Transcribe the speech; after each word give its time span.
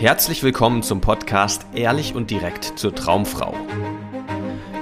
Herzlich 0.00 0.44
willkommen 0.44 0.84
zum 0.84 1.00
Podcast 1.00 1.66
Ehrlich 1.74 2.14
und 2.14 2.30
direkt 2.30 2.78
zur 2.78 2.94
Traumfrau. 2.94 3.52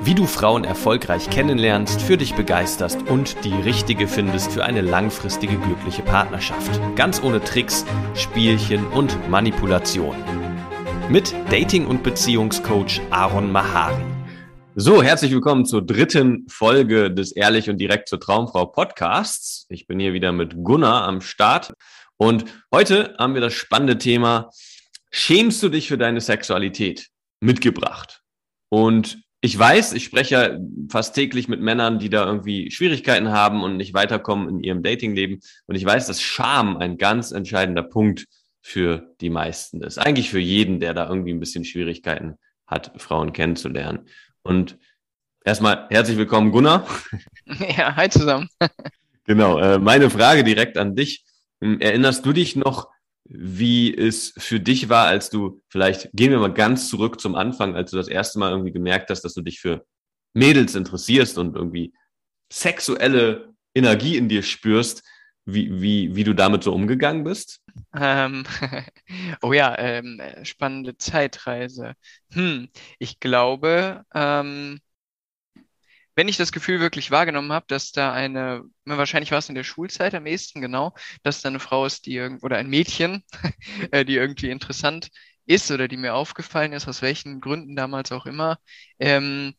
Wie 0.03 0.15
du 0.15 0.27
Frauen 0.27 0.65
erfolgreich 0.65 1.31
kennenlernst, 1.31 2.03
für 2.03 2.19
dich 2.19 2.35
begeisterst 2.35 3.01
und 3.09 3.43
die 3.43 3.55
richtige 3.55 4.09
findest 4.09 4.53
für 4.53 4.63
eine 4.63 4.83
langfristige 4.83 5.57
glückliche 5.57 6.03
Partnerschaft. 6.03 6.79
Ganz 6.97 7.23
ohne 7.23 7.43
Tricks, 7.43 7.87
Spielchen 8.15 8.87
und 8.89 9.31
Manipulation. 9.31 10.17
Mit 11.09 11.35
Dating- 11.48 11.87
und 11.87 12.03
Beziehungscoach 12.03 13.01
Aaron 13.09 13.51
Mahari. 13.51 14.05
So, 14.75 15.03
herzlich 15.03 15.33
willkommen 15.33 15.64
zur 15.64 15.80
dritten 15.80 16.46
Folge 16.51 17.11
des 17.11 17.33
Ehrlich 17.33 17.71
und 17.71 17.79
direkt 17.79 18.11
zur 18.11 18.21
Traumfrau 18.21 18.67
Podcasts. 18.67 19.64
Ich 19.71 19.87
bin 19.87 19.98
hier 19.98 20.12
wieder 20.12 20.33
mit 20.33 20.62
Gunnar 20.62 21.09
am 21.09 21.23
Start 21.23 21.73
und 22.19 22.45
heute 22.71 23.14
haben 23.19 23.33
wir 23.33 23.41
das 23.41 23.55
spannende 23.55 23.96
Thema 23.96 24.51
Schämst 25.19 25.62
du 25.62 25.71
dich 25.71 25.89
für 25.89 25.96
deine 25.96 26.21
Sexualität 26.21 27.09
mitgebracht? 27.40 28.21
Und 28.68 29.23
ich 29.40 29.59
weiß, 29.59 29.95
ich 29.95 30.04
spreche 30.04 30.35
ja 30.35 30.59
fast 30.90 31.14
täglich 31.14 31.49
mit 31.49 31.63
Männern, 31.63 31.99
die 31.99 32.11
da 32.11 32.27
irgendwie 32.27 32.70
Schwierigkeiten 32.70 33.31
haben 33.31 33.62
und 33.62 33.78
nicht 33.78 33.95
weiterkommen 33.95 34.50
in 34.50 34.61
ihrem 34.61 34.83
Datingleben. 34.83 35.41
Und 35.69 35.75
ich 35.75 35.87
weiß, 35.87 36.06
dass 36.06 36.20
Scham 36.20 36.77
ein 36.77 36.98
ganz 36.98 37.31
entscheidender 37.31 37.83
Punkt 37.83 38.27
für 38.61 39.14
die 39.23 39.31
meisten 39.31 39.83
ist. 39.83 39.97
Eigentlich 39.97 40.28
für 40.28 40.39
jeden, 40.39 40.81
der 40.81 40.92
da 40.92 41.09
irgendwie 41.09 41.33
ein 41.33 41.41
bisschen 41.41 41.64
Schwierigkeiten 41.64 42.37
hat, 42.67 42.92
Frauen 43.01 43.33
kennenzulernen. 43.33 44.11
Und 44.42 44.77
erstmal 45.47 45.87
herzlich 45.89 46.19
willkommen, 46.19 46.53
Gunnar. 46.53 46.87
Ja, 47.75 47.97
hi 47.97 48.11
zusammen. 48.11 48.51
Genau, 49.25 49.59
äh, 49.59 49.78
meine 49.78 50.11
Frage 50.11 50.45
direkt 50.45 50.77
an 50.77 50.95
dich. 50.95 51.25
Hm, 51.62 51.81
erinnerst 51.81 52.27
du 52.27 52.34
dich 52.34 52.55
noch, 52.55 52.91
wie 53.28 53.97
es 53.97 54.33
für 54.36 54.61
dich 54.61 54.89
war, 54.89 55.06
als 55.06 55.30
du, 55.30 55.62
vielleicht 55.69 56.11
gehen 56.12 56.30
wir 56.30 56.39
mal 56.39 56.53
ganz 56.53 56.89
zurück 56.89 57.20
zum 57.20 57.34
Anfang, 57.34 57.75
als 57.75 57.91
du 57.91 57.97
das 57.97 58.08
erste 58.08 58.39
Mal 58.39 58.51
irgendwie 58.51 58.73
gemerkt 58.73 59.11
hast, 59.11 59.23
dass 59.23 59.34
du 59.34 59.42
dich 59.42 59.61
für 59.61 59.84
Mädels 60.34 60.75
interessierst 60.75 61.39
und 61.39 61.56
irgendwie 61.56 61.92
sexuelle 62.53 63.55
Energie 63.75 64.17
in 64.17 64.28
dir 64.28 64.42
spürst, 64.42 65.03
wie, 65.45 65.81
wie, 65.81 66.14
wie 66.17 66.25
du 66.25 66.34
damit 66.34 66.64
so 66.64 66.73
umgegangen 66.73 67.25
bist? 67.25 67.61
Ähm, 67.95 68.45
oh 69.42 69.53
ja, 69.53 69.77
ähm, 69.79 70.20
spannende 70.42 70.97
Zeitreise. 70.97 71.95
Hm, 72.33 72.69
ich 72.98 73.20
glaube, 73.20 74.03
ähm, 74.14 74.81
wenn 76.17 76.28
ich 76.28 76.36
das 76.39 76.53
Gefühl 76.53 76.81
wirklich 76.81 77.11
wahrgenommen 77.11 77.53
habe, 77.53 77.67
dass 77.69 77.92
da 77.92 78.12
eine, 78.12 78.64
wahrscheinlich 78.86 79.33
war 79.33 79.39
es 79.39 79.48
in 79.48 79.55
der 79.55 79.64
Schulzeit 79.64 80.14
am 80.14 80.27
ehesten, 80.27 80.61
genau, 80.62 80.95
dass 81.23 81.42
da 81.42 81.48
eine 81.50 81.61
Frau 81.61 81.86
ist, 81.86 82.06
die 82.06 82.20
oder 82.42 82.56
ein 82.58 82.69
Mädchen, 82.69 83.23
äh, 83.92 84.05
die 84.05 84.17
irgendwie 84.17 84.50
interessant 84.50 85.11
ist 85.47 85.70
oder 85.70 85.89
die 85.89 85.97
mir 85.98 86.14
aufgefallen 86.14 86.73
ist, 86.73 86.89
aus 86.89 87.03
welchen 87.03 87.41
Gründen 87.41 87.77
damals 87.77 88.12
auch 88.12 88.27
immer, 88.27 88.58
ähm, 88.98 89.55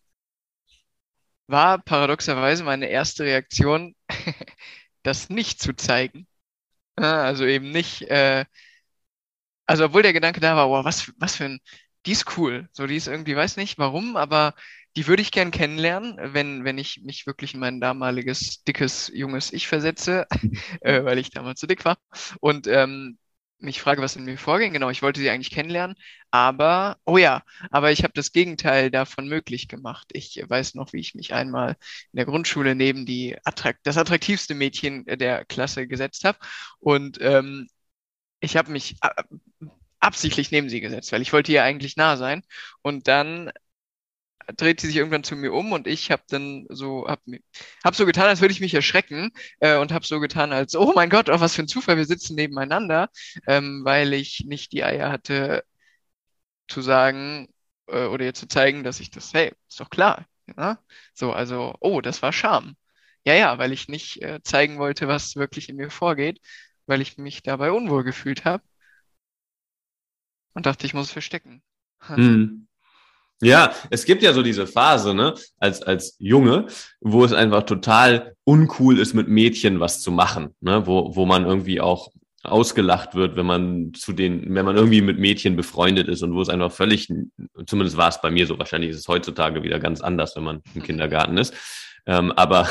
war 1.47 1.79
paradoxerweise 1.79 2.63
meine 2.63 2.87
erste 2.87 3.23
Reaktion, 3.23 3.95
das 5.03 5.29
nicht 5.29 5.61
zu 5.61 5.73
zeigen. 5.75 6.27
Also 6.95 7.45
eben 7.45 7.71
nicht, 7.71 8.03
äh, 8.03 8.45
also 9.65 9.85
obwohl 9.85 10.01
der 10.03 10.13
Gedanke 10.13 10.39
da 10.39 10.55
war, 10.55 10.69
wow, 10.69 10.85
was, 10.85 11.11
was 11.17 11.35
für 11.35 11.45
ein, 11.45 11.59
die 12.05 12.11
ist 12.13 12.37
cool. 12.37 12.69
So, 12.71 12.87
die 12.87 12.95
ist 12.95 13.07
irgendwie, 13.07 13.35
weiß 13.35 13.57
nicht 13.57 13.77
warum, 13.77 14.15
aber 14.15 14.53
die 14.97 15.05
würde 15.07 15.21
ich 15.21 15.31
gern 15.31 15.51
kennenlernen, 15.51 16.17
wenn, 16.33 16.65
wenn 16.65 16.79
ich 16.79 17.03
mich 17.03 17.27
wirklich 17.27 17.53
in 17.53 17.59
mein 17.59 17.79
damaliges, 17.79 18.63
dickes, 18.63 19.11
junges 19.13 19.53
Ich 19.53 19.67
versetze, 19.67 20.25
äh, 20.81 21.03
weil 21.03 21.19
ich 21.19 21.29
damals 21.29 21.59
zu 21.59 21.67
dick 21.67 21.85
war. 21.85 21.99
Und 22.39 22.65
ähm, 22.65 23.19
mich 23.59 23.79
frage, 23.79 24.01
was 24.01 24.15
in 24.15 24.25
mir 24.25 24.39
vorging. 24.39 24.73
Genau, 24.73 24.89
ich 24.89 25.03
wollte 25.03 25.19
sie 25.19 25.29
eigentlich 25.29 25.51
kennenlernen, 25.51 25.95
aber, 26.31 26.97
oh 27.05 27.17
ja, 27.17 27.43
aber 27.69 27.91
ich 27.91 28.03
habe 28.03 28.13
das 28.15 28.31
Gegenteil 28.31 28.89
davon 28.89 29.27
möglich 29.27 29.67
gemacht. 29.67 30.07
Ich 30.13 30.43
weiß 30.43 30.73
noch, 30.73 30.93
wie 30.93 30.99
ich 30.99 31.13
mich 31.13 31.31
einmal 31.33 31.75
in 32.11 32.17
der 32.17 32.25
Grundschule 32.25 32.73
neben 32.73 33.05
die 33.05 33.37
attrakt 33.43 33.81
das 33.83 33.97
attraktivste 33.97 34.55
Mädchen 34.55 35.05
der 35.05 35.45
Klasse 35.45 35.87
gesetzt 35.87 36.23
habe. 36.23 36.39
Und 36.79 37.19
ähm, 37.21 37.67
ich 38.39 38.57
habe 38.57 38.71
mich 38.71 38.97
äh, 39.03 39.23
absichtlich 39.99 40.51
neben 40.51 40.69
sie 40.69 40.81
gesetzt, 40.81 41.11
weil 41.11 41.21
ich 41.21 41.33
wollte 41.33 41.51
ihr 41.51 41.63
eigentlich 41.63 41.97
nah 41.97 42.17
sein. 42.17 42.43
Und 42.81 43.07
dann 43.07 43.51
dreht 44.55 44.79
sie 44.79 44.87
sich 44.87 44.95
irgendwann 44.95 45.23
zu 45.23 45.35
mir 45.35 45.53
um 45.53 45.71
und 45.73 45.87
ich 45.87 46.11
habe 46.11 46.23
dann 46.29 46.65
so 46.69 47.07
hab, 47.07 47.21
hab 47.83 47.95
so 47.95 48.05
getan, 48.05 48.27
als 48.27 48.41
würde 48.41 48.53
ich 48.53 48.61
mich 48.61 48.73
erschrecken 48.73 49.31
äh, 49.59 49.77
und 49.77 49.91
habe 49.91 50.05
so 50.05 50.19
getan, 50.19 50.53
als 50.53 50.75
oh 50.75 50.93
mein 50.95 51.09
Gott, 51.09 51.29
oh, 51.29 51.39
was 51.39 51.55
für 51.55 51.63
ein 51.63 51.67
Zufall, 51.67 51.97
wir 51.97 52.05
sitzen 52.05 52.35
nebeneinander, 52.35 53.09
ähm, 53.47 53.81
weil 53.83 54.13
ich 54.13 54.45
nicht 54.45 54.71
die 54.71 54.83
Eier 54.83 55.11
hatte 55.11 55.63
zu 56.67 56.81
sagen 56.81 57.47
äh, 57.87 58.05
oder 58.05 58.25
ihr 58.25 58.33
zu 58.33 58.47
zeigen, 58.47 58.83
dass 58.83 58.99
ich 58.99 59.11
das, 59.11 59.33
hey, 59.33 59.53
ist 59.69 59.79
doch 59.79 59.89
klar, 59.89 60.25
ja? 60.57 60.79
so 61.13 61.31
also 61.33 61.75
oh, 61.79 62.01
das 62.01 62.21
war 62.21 62.33
Scham. 62.33 62.75
Ja, 63.25 63.33
ja, 63.33 63.57
weil 63.57 63.73
ich 63.73 63.89
nicht 63.89 64.21
äh, 64.21 64.41
zeigen 64.43 64.77
wollte, 64.79 65.07
was 65.09 65.35
wirklich 65.35 65.67
in 65.69 65.75
mir 65.75 65.89
vorgeht, 65.89 66.39
weil 66.85 67.01
ich 67.01 67.17
mich 67.17 67.43
dabei 67.43 67.71
unwohl 67.71 68.03
gefühlt 68.03 68.45
habe 68.45 68.63
und 70.53 70.65
dachte, 70.65 70.85
ich 70.85 70.93
muss 70.93 71.11
verstecken. 71.11 71.61
Mhm. 72.07 72.66
Ja, 73.41 73.71
es 73.91 74.05
gibt 74.05 74.23
ja 74.23 74.33
so 74.33 74.41
diese 74.41 74.65
Phase, 74.65 75.13
ne, 75.13 75.35
als, 75.59 75.83
als 75.83 76.15
Junge, 76.17 76.67
wo 77.01 77.23
es 77.23 77.33
einfach 77.33 77.63
total 77.63 78.35
uncool 78.43 78.97
ist, 78.97 79.13
mit 79.13 79.27
Mädchen 79.27 79.79
was 79.79 80.01
zu 80.01 80.11
machen, 80.11 80.55
ne, 80.59 80.87
wo, 80.87 81.15
wo 81.15 81.25
man 81.25 81.45
irgendwie 81.45 81.79
auch 81.79 82.11
ausgelacht 82.43 83.13
wird, 83.13 83.35
wenn 83.35 83.45
man 83.45 83.93
zu 83.93 84.13
den, 84.13 84.53
wenn 84.55 84.65
man 84.65 84.75
irgendwie 84.75 85.01
mit 85.01 85.19
Mädchen 85.19 85.55
befreundet 85.55 86.07
ist 86.07 86.23
und 86.23 86.33
wo 86.33 86.41
es 86.41 86.49
einfach 86.49 86.71
völlig, 86.71 87.13
zumindest 87.65 87.97
war 87.97 88.09
es 88.09 88.21
bei 88.21 88.31
mir 88.31 88.47
so, 88.47 88.57
wahrscheinlich 88.57 88.91
ist 88.91 88.99
es 88.99 89.07
heutzutage 89.07 89.63
wieder 89.63 89.79
ganz 89.79 90.01
anders, 90.01 90.35
wenn 90.35 90.43
man 90.43 90.61
im 90.73 90.81
Kindergarten 90.81 91.37
ist. 91.37 91.53
Ähm, 92.07 92.31
aber 92.31 92.69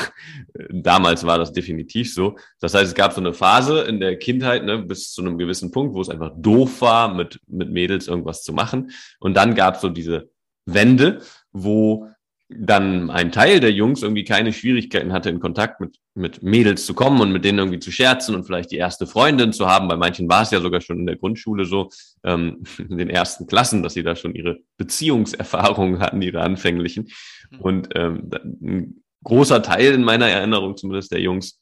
damals 0.71 1.27
war 1.27 1.39
das 1.39 1.53
definitiv 1.53 2.13
so. 2.13 2.37
Das 2.59 2.73
heißt, 2.75 2.89
es 2.89 2.95
gab 2.95 3.13
so 3.13 3.21
eine 3.21 3.35
Phase 3.35 3.83
in 3.83 4.01
der 4.01 4.19
Kindheit, 4.19 4.65
ne, 4.65 4.79
bis 4.79 5.13
zu 5.13 5.21
einem 5.21 5.37
gewissen 5.37 5.71
Punkt, 5.71 5.95
wo 5.95 6.01
es 6.01 6.09
einfach 6.09 6.33
doof 6.37 6.81
war, 6.81 7.13
mit, 7.15 7.39
mit 7.47 7.71
Mädels 7.71 8.09
irgendwas 8.09 8.43
zu 8.43 8.55
machen. 8.55 8.91
Und 9.21 9.37
dann 9.37 9.55
gab 9.55 9.75
es 9.75 9.83
so 9.83 9.91
diese 9.91 10.31
Wende, 10.67 11.23
wo 11.53 12.09
dann 12.49 13.11
ein 13.11 13.33
Teil 13.33 13.59
der 13.59 13.73
Jungs 13.73 14.03
irgendwie 14.03 14.25
keine 14.25 14.53
Schwierigkeiten 14.53 15.13
hatte, 15.13 15.31
in 15.31 15.41
Kontakt 15.41 15.81
mit, 15.81 15.99
mit 16.15 16.45
Mädels 16.45 16.87
zu 16.87 16.95
kommen 16.95 17.21
und 17.21 17.33
mit 17.33 17.45
denen 17.45 17.59
irgendwie 17.59 17.81
zu 17.81 17.91
scherzen 17.91 18.37
und 18.37 18.45
vielleicht 18.45 18.71
die 18.71 18.77
erste 18.77 19.07
Freundin 19.07 19.53
zu 19.53 19.67
haben. 19.67 19.89
Bei 19.89 19.97
manchen 19.97 20.29
war 20.29 20.43
es 20.43 20.53
ja 20.53 20.61
sogar 20.61 20.81
schon 20.81 21.01
in 21.01 21.07
der 21.07 21.17
Grundschule 21.17 21.65
so, 21.65 21.91
ähm, 22.23 22.63
in 22.79 22.99
den 22.99 23.11
ersten 23.11 23.47
Klassen, 23.47 23.83
dass 23.83 23.95
sie 23.95 24.05
da 24.05 24.15
schon 24.15 24.35
ihre 24.35 24.59
Beziehungserfahrungen 24.77 25.99
hatten, 25.99 26.23
ihre 26.23 26.41
anfänglichen. 26.41 27.09
Mhm. 27.51 27.61
Und 27.61 27.89
ähm, 27.97 28.31
ein 28.63 29.05
großer 29.25 29.63
Teil 29.63 29.95
in 29.95 30.05
meiner 30.05 30.29
Erinnerung 30.29 30.77
zumindest 30.77 31.11
der 31.11 31.21
Jungs 31.21 31.59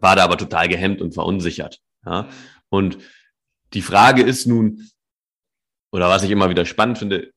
war 0.00 0.16
da 0.16 0.24
aber 0.24 0.38
total 0.38 0.68
gehemmt 0.68 1.02
und 1.02 1.12
verunsichert. 1.12 1.80
Ja? 2.06 2.28
Und 2.70 2.96
die 3.74 3.82
Frage 3.82 4.22
ist 4.22 4.46
nun, 4.46 4.88
oder 5.92 6.08
was 6.08 6.22
ich 6.22 6.30
immer 6.30 6.48
wieder 6.48 6.64
spannend 6.64 6.98
finde, 6.98 7.30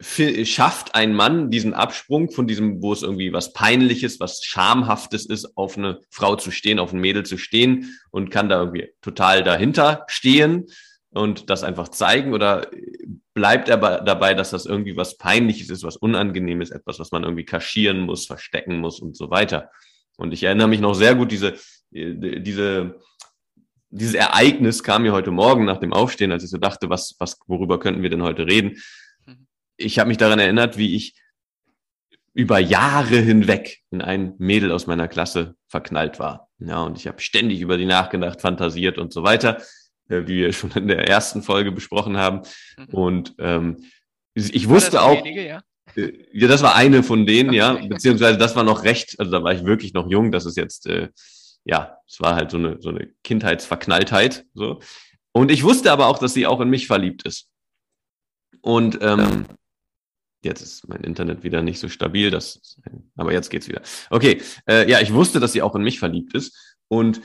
schafft 0.00 0.94
ein 0.94 1.14
Mann 1.14 1.50
diesen 1.50 1.74
Absprung 1.74 2.30
von 2.30 2.46
diesem, 2.46 2.82
wo 2.82 2.92
es 2.92 3.02
irgendwie 3.02 3.32
was 3.32 3.52
Peinliches, 3.52 4.18
was 4.18 4.42
Schamhaftes 4.42 5.26
ist, 5.26 5.56
auf 5.56 5.76
eine 5.76 6.00
Frau 6.10 6.36
zu 6.36 6.50
stehen, 6.50 6.78
auf 6.78 6.92
ein 6.92 7.00
Mädel 7.00 7.24
zu 7.24 7.36
stehen 7.36 7.98
und 8.10 8.30
kann 8.30 8.48
da 8.48 8.60
irgendwie 8.60 8.88
total 9.02 9.42
dahinter 9.44 10.04
stehen 10.08 10.66
und 11.10 11.50
das 11.50 11.64
einfach 11.64 11.88
zeigen 11.88 12.32
oder 12.32 12.68
bleibt 13.34 13.68
er 13.68 13.76
dabei, 13.76 14.34
dass 14.34 14.50
das 14.50 14.66
irgendwie 14.66 14.96
was 14.96 15.18
Peinliches 15.18 15.68
ist, 15.68 15.84
was 15.84 15.96
Unangenehmes, 15.96 16.70
etwas, 16.70 16.98
was 16.98 17.12
man 17.12 17.24
irgendwie 17.24 17.44
kaschieren 17.44 18.00
muss, 18.00 18.26
verstecken 18.26 18.78
muss 18.78 19.00
und 19.00 19.16
so 19.16 19.30
weiter. 19.30 19.70
Und 20.16 20.32
ich 20.32 20.42
erinnere 20.42 20.68
mich 20.68 20.80
noch 20.80 20.94
sehr 20.94 21.14
gut, 21.14 21.30
diese, 21.30 21.54
diese, 21.90 23.00
dieses 23.90 24.14
Ereignis 24.14 24.82
kam 24.82 25.02
mir 25.02 25.12
heute 25.12 25.30
Morgen 25.30 25.64
nach 25.64 25.78
dem 25.78 25.92
Aufstehen, 25.92 26.32
als 26.32 26.44
ich 26.44 26.50
so 26.50 26.58
dachte, 26.58 26.88
was, 26.88 27.16
was, 27.18 27.38
worüber 27.46 27.78
könnten 27.78 28.02
wir 28.02 28.10
denn 28.10 28.22
heute 28.22 28.46
reden? 28.46 28.76
Ich 29.80 29.98
habe 29.98 30.08
mich 30.08 30.18
daran 30.18 30.38
erinnert, 30.38 30.76
wie 30.76 30.94
ich 30.94 31.14
über 32.32 32.58
Jahre 32.58 33.16
hinweg 33.16 33.80
in 33.90 34.02
ein 34.02 34.34
Mädel 34.38 34.70
aus 34.72 34.86
meiner 34.86 35.08
Klasse 35.08 35.56
verknallt 35.66 36.18
war. 36.18 36.48
Ja, 36.58 36.82
und 36.82 36.96
ich 36.96 37.06
habe 37.06 37.20
ständig 37.20 37.60
über 37.60 37.76
die 37.76 37.86
nachgedacht, 37.86 38.40
fantasiert 38.40 38.98
und 38.98 39.12
so 39.12 39.22
weiter, 39.22 39.60
äh, 40.08 40.22
wie 40.26 40.38
wir 40.38 40.52
schon 40.52 40.70
in 40.72 40.88
der 40.88 41.08
ersten 41.08 41.42
Folge 41.42 41.72
besprochen 41.72 42.16
haben. 42.16 42.42
Mhm. 42.78 42.94
Und 42.94 43.34
ähm, 43.38 43.84
ich 44.34 44.68
wusste 44.68 45.02
auch, 45.02 45.24
wenige, 45.24 45.46
ja? 45.46 45.62
Äh, 45.96 46.12
ja, 46.32 46.46
das 46.46 46.62
war 46.62 46.76
eine 46.76 47.02
von 47.02 47.26
denen, 47.26 47.52
ja, 47.52 47.74
beziehungsweise 47.74 48.38
das 48.38 48.54
war 48.54 48.62
noch 48.62 48.84
recht, 48.84 49.18
also 49.18 49.32
da 49.32 49.42
war 49.42 49.52
ich 49.52 49.64
wirklich 49.64 49.92
noch 49.92 50.08
jung, 50.08 50.30
das 50.30 50.46
ist 50.46 50.56
jetzt, 50.56 50.86
äh, 50.86 51.08
ja, 51.64 51.98
es 52.08 52.20
war 52.20 52.36
halt 52.36 52.50
so 52.50 52.58
eine, 52.58 52.80
so 52.80 52.90
eine 52.90 53.10
Kindheitsverknalltheit, 53.24 54.44
so. 54.54 54.80
Und 55.32 55.50
ich 55.50 55.62
wusste 55.62 55.92
aber 55.92 56.06
auch, 56.06 56.18
dass 56.18 56.34
sie 56.34 56.46
auch 56.46 56.60
in 56.60 56.70
mich 56.70 56.86
verliebt 56.88 57.24
ist. 57.24 57.48
Und 58.62 58.98
ähm, 59.00 59.46
Jetzt 60.42 60.62
ist 60.62 60.88
mein 60.88 61.02
Internet 61.02 61.42
wieder 61.42 61.62
nicht 61.62 61.78
so 61.78 61.88
stabil, 61.88 62.30
das, 62.30 62.78
aber 63.16 63.32
jetzt 63.32 63.50
geht's 63.50 63.68
wieder. 63.68 63.82
Okay, 64.08 64.40
äh, 64.66 64.90
ja, 64.90 65.00
ich 65.00 65.12
wusste, 65.12 65.38
dass 65.38 65.52
sie 65.52 65.60
auch 65.60 65.74
in 65.74 65.82
mich 65.82 65.98
verliebt 65.98 66.34
ist 66.34 66.78
und 66.88 67.20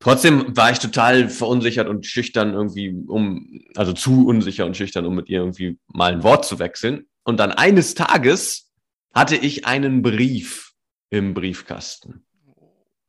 trotzdem 0.00 0.56
war 0.56 0.70
ich 0.70 0.78
total 0.78 1.28
verunsichert 1.28 1.88
und 1.88 2.06
schüchtern 2.06 2.54
irgendwie, 2.54 2.90
um, 3.06 3.60
also 3.76 3.92
zu 3.92 4.26
unsicher 4.26 4.66
und 4.66 4.76
schüchtern, 4.76 5.06
um 5.06 5.14
mit 5.14 5.28
ihr 5.28 5.40
irgendwie 5.40 5.78
mal 5.86 6.12
ein 6.12 6.22
Wort 6.22 6.44
zu 6.44 6.58
wechseln. 6.58 7.06
Und 7.22 7.38
dann 7.38 7.52
eines 7.52 7.94
Tages 7.94 8.72
hatte 9.14 9.36
ich 9.36 9.66
einen 9.66 10.02
Brief 10.02 10.72
im 11.10 11.34
Briefkasten. 11.34 12.24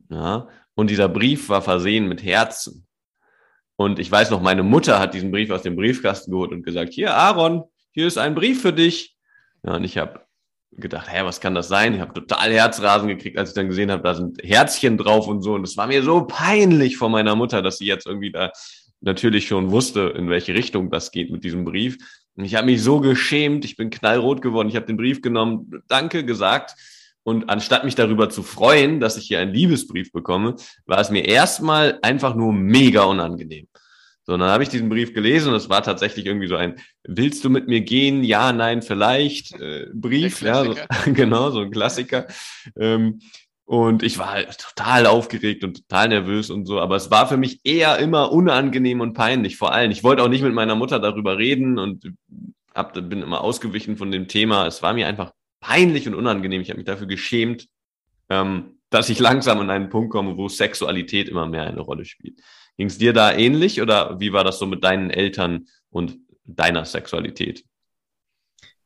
Ja, 0.10 0.48
und 0.76 0.90
dieser 0.90 1.10
Brief 1.10 1.50
war 1.50 1.62
versehen 1.62 2.08
mit 2.08 2.24
Herzen. 2.24 2.86
Und 3.76 4.00
ich 4.00 4.12
weiß 4.12 4.30
noch, 4.30 4.42
meine 4.42 4.64
Mutter 4.64 5.00
hat 5.00 5.14
diesen 5.14 5.32
Brief 5.32 5.50
aus 5.50 5.64
dem 5.64 5.76
Briefkasten 5.76 6.32
geholt 6.32 6.52
und 6.52 6.64
gesagt, 6.64 6.94
hier, 6.94 7.16
Aaron, 7.16 7.64
hier 7.92 8.08
ist 8.08 8.18
ein 8.18 8.36
Brief 8.36 8.62
für 8.62 8.74
dich. 8.74 9.13
Ja, 9.66 9.76
und 9.76 9.84
ich 9.84 9.98
habe 9.98 10.22
gedacht, 10.72 11.08
hä, 11.12 11.24
was 11.24 11.40
kann 11.40 11.56
das 11.56 11.68
sein? 11.68 11.94
Ich 11.94 12.02
habe 12.02 12.14
total 12.14 12.52
Herzrasen 12.52 13.08
gekriegt, 13.08 13.38
als 13.38 13.50
ich 13.50 13.56
dann 13.56 13.68
gesehen 13.68 13.92
habe, 13.92 14.04
da 14.04 14.16
sind 14.16 14.42
Herzchen 14.44 14.98
drauf 14.98 15.28
und 15.28 15.42
so. 15.42 15.54
Und 15.54 15.64
es 15.64 15.78
war 15.78 15.88
mir 15.88 16.04
so 16.04 16.26
peinlich 16.26 16.98
vor 16.98 17.10
meiner 17.10 17.36
Mutter, 17.36 17.62
dass 17.62 17.78
sie 17.78 17.86
jetzt 17.86 18.08
irgendwie 18.08 18.32
da 18.32 18.52
natürlich 19.02 19.48
schon 19.48 19.72
wusste, 19.72 20.14
in 20.18 20.30
welche 20.30 20.54
Richtung 20.54 20.90
das 20.90 21.12
geht 21.12 21.32
mit 21.32 21.44
diesem 21.44 21.66
Brief. 21.66 21.98
Und 22.36 22.46
ich 22.46 22.56
habe 22.56 22.66
mich 22.66 22.82
so 22.82 23.00
geschämt, 23.00 23.66
ich 23.66 23.76
bin 23.76 23.90
knallrot 23.90 24.42
geworden. 24.42 24.70
Ich 24.70 24.76
habe 24.76 24.86
den 24.86 24.98
Brief 24.98 25.22
genommen, 25.22 25.84
danke 25.88 26.26
gesagt. 26.26 26.76
Und 27.24 27.50
anstatt 27.50 27.86
mich 27.86 27.96
darüber 27.96 28.30
zu 28.30 28.44
freuen, 28.44 29.00
dass 29.00 29.18
ich 29.18 29.28
hier 29.28 29.40
einen 29.40 29.54
Liebesbrief 29.54 30.12
bekomme, 30.12 30.56
war 30.86 31.00
es 31.00 31.10
mir 31.10 31.26
erstmal 31.26 32.00
einfach 32.02 32.36
nur 32.36 32.52
mega 32.52 33.04
unangenehm. 33.04 33.68
So, 34.26 34.38
dann 34.38 34.50
habe 34.50 34.64
ich 34.64 34.70
diesen 34.70 34.88
Brief 34.88 35.14
gelesen 35.14 35.50
und 35.50 35.56
es 35.56 35.70
war 35.70 35.84
tatsächlich 35.84 36.26
irgendwie 36.26 36.48
so 36.48 36.56
ein 36.56 36.80
Willst 37.04 37.44
du 37.44 37.50
mit 37.50 37.68
mir 37.68 37.82
gehen? 37.82 38.24
Ja, 38.24 38.54
nein, 38.54 38.82
vielleicht 38.82 39.60
äh, 39.60 39.88
Brief, 39.94 40.42
ja, 40.42 40.64
so, 40.64 40.76
genau, 41.14 41.52
so 41.52 41.60
ein 41.60 41.72
Klassiker. 41.72 42.28
Ähm, 42.78 43.20
und 43.66 44.04
ich 44.04 44.18
war 44.18 44.32
halt 44.32 44.58
total 44.58 45.08
aufgeregt 45.08 45.64
und 45.64 45.88
total 45.88 46.10
nervös 46.10 46.50
und 46.50 46.66
so, 46.66 46.80
aber 46.80 46.96
es 46.96 47.12
war 47.12 47.28
für 47.28 47.38
mich 47.38 47.62
eher 47.64 47.98
immer 48.00 48.32
unangenehm 48.32 49.02
und 49.02 49.14
peinlich, 49.14 49.58
vor 49.58 49.74
allem. 49.74 49.92
Ich 49.92 50.04
wollte 50.04 50.24
auch 50.24 50.30
nicht 50.30 50.44
mit 50.44 50.54
meiner 50.54 50.76
Mutter 50.76 51.00
darüber 51.00 51.38
reden 51.38 51.80
und 51.80 52.14
hab, 52.76 52.94
bin 52.94 53.22
immer 53.22 53.42
ausgewichen 53.42 53.98
von 53.98 54.12
dem 54.12 54.28
Thema. 54.28 54.68
Es 54.68 54.82
war 54.82 54.94
mir 54.94 55.08
einfach 55.08 55.32
peinlich 55.60 56.08
und 56.08 56.16
unangenehm. 56.16 56.62
Ich 56.62 56.70
habe 56.70 56.78
mich 56.78 56.86
dafür 56.86 57.08
geschämt, 57.08 57.68
ähm, 58.30 58.80
dass 58.94 59.10
ich 59.10 59.20
langsam 59.20 59.60
an 59.60 59.72
einen 59.72 59.90
Punkt 59.90 60.12
komme, 60.12 60.38
wo 60.38 60.48
Sexualität 60.48 61.28
immer 61.28 61.48
mehr 61.48 61.64
eine 61.64 61.82
Rolle 61.82 62.06
spielt. 62.06 62.40
Ging 62.78 62.88
es 62.88 63.00
dir 63.00 63.12
da 63.12 63.34
ähnlich 63.34 63.82
oder 63.82 64.20
wie 64.20 64.34
war 64.34 64.44
das 64.44 64.60
so 64.60 64.68
mit 64.68 64.84
deinen 64.84 65.10
Eltern 65.10 65.68
und 65.90 66.18
deiner 66.46 66.86
Sexualität? 66.86 67.64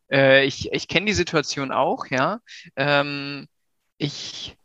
Äh, 0.09 0.45
ich 0.45 0.71
ich 0.71 0.88
kenne 0.88 1.07
die 1.07 1.13
Situation 1.13 1.71
auch, 1.71 2.06
ja. 2.07 2.39
Ähm, 2.77 3.48
ich 3.98 4.56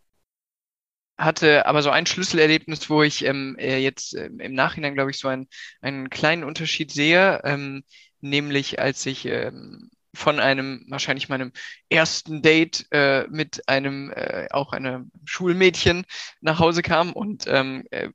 hatte 1.18 1.66
aber 1.66 1.82
so 1.82 1.90
ein 1.90 2.06
Schlüsselerlebnis, 2.06 2.88
wo 2.88 3.02
ich 3.02 3.24
ähm, 3.24 3.56
äh, 3.58 3.78
jetzt 3.78 4.14
äh, 4.14 4.26
im 4.26 4.54
Nachhinein, 4.54 4.94
glaube 4.94 5.10
ich, 5.10 5.18
so 5.18 5.28
einen, 5.28 5.48
einen 5.80 6.10
kleinen 6.10 6.44
Unterschied 6.44 6.90
sehe, 6.90 7.40
ähm, 7.44 7.84
nämlich 8.20 8.80
als 8.80 9.04
ich 9.06 9.26
ähm, 9.26 9.90
von 10.14 10.40
einem, 10.40 10.84
wahrscheinlich 10.88 11.28
meinem 11.28 11.52
ersten 11.88 12.42
Date 12.42 12.86
äh, 12.90 13.26
mit 13.28 13.68
einem, 13.68 14.10
äh, 14.10 14.48
auch 14.50 14.72
einem 14.72 15.10
Schulmädchen 15.24 16.04
nach 16.40 16.58
Hause 16.58 16.82
kam 16.82 17.12
und 17.12 17.44
ähm, 17.46 17.84
äh, 17.90 18.10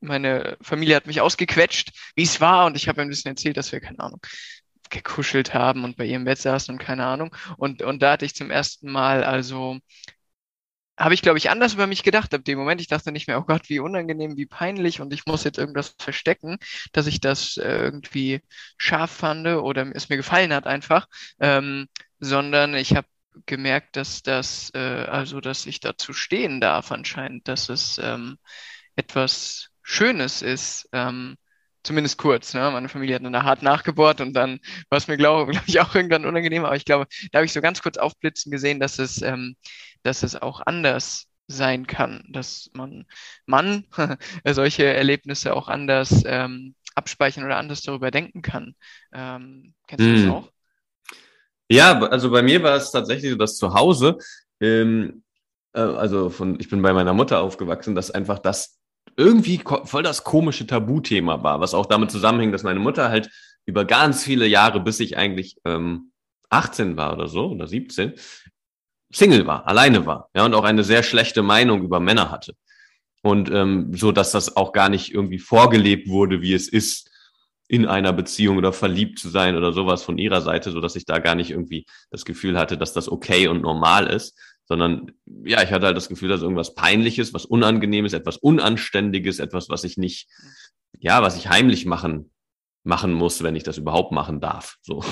meine 0.00 0.56
Familie 0.60 0.96
hat 0.96 1.06
mich 1.06 1.20
ausgequetscht, 1.20 2.12
wie 2.14 2.22
es 2.22 2.40
war 2.40 2.66
und 2.66 2.76
ich 2.76 2.88
habe 2.88 3.02
ein 3.02 3.08
bisschen 3.08 3.30
erzählt, 3.30 3.56
dass 3.56 3.72
wir, 3.72 3.80
keine 3.80 4.00
Ahnung, 4.00 4.20
gekuschelt 4.90 5.54
haben 5.54 5.84
und 5.84 5.96
bei 5.96 6.04
ihr 6.04 6.16
im 6.16 6.24
Bett 6.24 6.38
saßen 6.38 6.74
und 6.74 6.78
keine 6.78 7.06
Ahnung. 7.06 7.34
Und, 7.56 7.82
und 7.82 8.02
da 8.02 8.12
hatte 8.12 8.24
ich 8.24 8.34
zum 8.34 8.50
ersten 8.50 8.90
Mal 8.90 9.24
also 9.24 9.78
habe 10.98 11.14
ich, 11.14 11.22
glaube 11.22 11.38
ich, 11.38 11.50
anders 11.50 11.74
über 11.74 11.86
mich 11.86 12.02
gedacht 12.02 12.32
ab 12.34 12.44
dem 12.44 12.58
Moment. 12.58 12.80
Ich 12.80 12.86
dachte 12.88 13.10
nicht 13.12 13.26
mehr, 13.26 13.38
oh 13.38 13.44
Gott, 13.44 13.68
wie 13.68 13.80
unangenehm, 13.80 14.36
wie 14.36 14.46
peinlich 14.46 15.00
und 15.00 15.12
ich 15.12 15.26
muss 15.26 15.44
jetzt 15.44 15.58
irgendwas 15.58 15.94
verstecken, 15.98 16.58
dass 16.92 17.06
ich 17.06 17.20
das 17.20 17.56
äh, 17.56 17.78
irgendwie 17.78 18.42
scharf 18.76 19.10
fand 19.10 19.46
oder 19.46 19.90
es 19.94 20.08
mir 20.08 20.16
gefallen 20.16 20.52
hat 20.52 20.66
einfach, 20.66 21.08
ähm, 21.40 21.88
sondern 22.20 22.74
ich 22.74 22.94
habe 22.94 23.08
gemerkt, 23.46 23.96
dass 23.96 24.22
das, 24.22 24.70
äh, 24.74 24.78
also 24.78 25.40
dass 25.40 25.66
ich 25.66 25.80
dazu 25.80 26.12
stehen 26.12 26.60
darf 26.60 26.92
anscheinend, 26.92 27.48
dass 27.48 27.68
es 27.68 27.98
ähm, 27.98 28.38
etwas 28.96 29.70
Schönes 29.82 30.42
ist, 30.42 30.88
ähm, 30.92 31.36
zumindest 31.84 32.18
kurz. 32.18 32.54
Ne? 32.54 32.70
Meine 32.72 32.88
Familie 32.88 33.14
hat 33.14 33.24
dann 33.24 33.44
hart 33.44 33.62
nachgebohrt 33.62 34.20
und 34.20 34.32
dann 34.32 34.58
war 34.88 34.98
es 34.98 35.06
mir, 35.06 35.16
glaube 35.16 35.52
glaub 35.52 35.68
ich, 35.68 35.80
auch 35.80 35.94
irgendwann 35.94 36.26
unangenehm. 36.26 36.64
Aber 36.64 36.76
ich 36.76 36.84
glaube, 36.84 37.06
da 37.30 37.38
habe 37.38 37.46
ich 37.46 37.52
so 37.52 37.60
ganz 37.60 37.82
kurz 37.82 37.96
aufblitzen 37.96 38.50
gesehen, 38.50 38.80
dass 38.80 38.98
es, 38.98 39.22
ähm, 39.22 39.56
dass 40.02 40.22
es 40.22 40.40
auch 40.40 40.60
anders 40.64 41.26
sein 41.46 41.86
kann, 41.86 42.24
dass 42.30 42.70
man, 42.72 43.04
man 43.46 43.84
solche 44.46 44.84
Erlebnisse 44.84 45.54
auch 45.54 45.68
anders 45.68 46.22
ähm, 46.26 46.74
abspeichern 46.94 47.44
oder 47.44 47.58
anders 47.58 47.82
darüber 47.82 48.10
denken 48.10 48.42
kann. 48.42 48.74
Ähm, 49.12 49.74
kennst 49.86 50.04
du 50.04 50.12
das 50.12 50.22
hm. 50.22 50.30
auch? 50.32 50.50
Ja, 51.68 51.98
also 52.00 52.30
bei 52.30 52.42
mir 52.42 52.62
war 52.62 52.76
es 52.76 52.90
tatsächlich 52.90 53.32
so, 53.32 53.36
dass 53.36 53.56
zu 53.56 53.74
Hause, 53.74 54.18
ähm, 54.60 55.22
äh, 55.72 55.80
also 55.80 56.30
von, 56.30 56.58
ich 56.60 56.68
bin 56.68 56.82
bei 56.82 56.92
meiner 56.92 57.14
Mutter 57.14 57.40
aufgewachsen, 57.40 57.94
dass 57.94 58.10
einfach 58.10 58.38
das 58.38 58.78
irgendwie 59.16 59.60
voll 59.84 60.02
das 60.02 60.24
komische 60.24 60.66
Tabuthema 60.66 61.42
war, 61.42 61.60
was 61.60 61.74
auch 61.74 61.86
damit 61.86 62.10
zusammenhängt, 62.10 62.54
dass 62.54 62.62
meine 62.62 62.80
Mutter 62.80 63.08
halt 63.08 63.30
über 63.66 63.84
ganz 63.84 64.24
viele 64.24 64.46
Jahre, 64.46 64.80
bis 64.80 65.00
ich 65.00 65.16
eigentlich 65.16 65.56
ähm, 65.64 66.12
18 66.50 66.96
war 66.96 67.14
oder 67.14 67.28
so, 67.28 67.50
oder 67.50 67.66
17, 67.66 68.14
Single 69.12 69.46
war, 69.46 69.66
alleine 69.66 70.06
war, 70.06 70.28
ja, 70.34 70.44
und 70.44 70.54
auch 70.54 70.64
eine 70.64 70.84
sehr 70.84 71.02
schlechte 71.02 71.42
Meinung 71.42 71.82
über 71.82 72.00
Männer 72.00 72.30
hatte. 72.30 72.54
Und 73.22 73.50
ähm, 73.50 73.94
so, 73.94 74.12
dass 74.12 74.32
das 74.32 74.56
auch 74.56 74.72
gar 74.72 74.88
nicht 74.88 75.14
irgendwie 75.14 75.38
vorgelebt 75.38 76.08
wurde, 76.08 76.42
wie 76.42 76.52
es 76.52 76.68
ist, 76.68 77.10
in 77.66 77.86
einer 77.86 78.12
Beziehung 78.12 78.58
oder 78.58 78.72
verliebt 78.72 79.18
zu 79.18 79.30
sein 79.30 79.56
oder 79.56 79.72
sowas 79.72 80.02
von 80.02 80.18
ihrer 80.18 80.42
Seite, 80.42 80.70
so 80.70 80.80
dass 80.80 80.96
ich 80.96 81.06
da 81.06 81.18
gar 81.18 81.34
nicht 81.34 81.50
irgendwie 81.50 81.86
das 82.10 82.24
Gefühl 82.24 82.58
hatte, 82.58 82.76
dass 82.76 82.92
das 82.92 83.08
okay 83.08 83.48
und 83.48 83.62
normal 83.62 84.06
ist, 84.08 84.38
sondern 84.66 85.12
ja, 85.44 85.62
ich 85.62 85.72
hatte 85.72 85.86
halt 85.86 85.96
das 85.96 86.08
Gefühl, 86.08 86.28
dass 86.28 86.42
irgendwas 86.42 86.74
Peinliches, 86.74 87.34
was 87.34 87.44
Unangenehmes, 87.44 88.12
etwas 88.12 88.36
Unanständiges, 88.36 89.38
etwas, 89.38 89.68
was 89.68 89.84
ich 89.84 89.96
nicht, 89.96 90.28
ja, 90.98 91.22
was 91.22 91.36
ich 91.36 91.48
heimlich 91.48 91.86
machen 91.86 92.30
machen 92.84 93.14
muss, 93.14 93.42
wenn 93.42 93.56
ich 93.56 93.62
das 93.62 93.78
überhaupt 93.78 94.12
machen 94.12 94.40
darf. 94.40 94.76
So, 94.82 95.02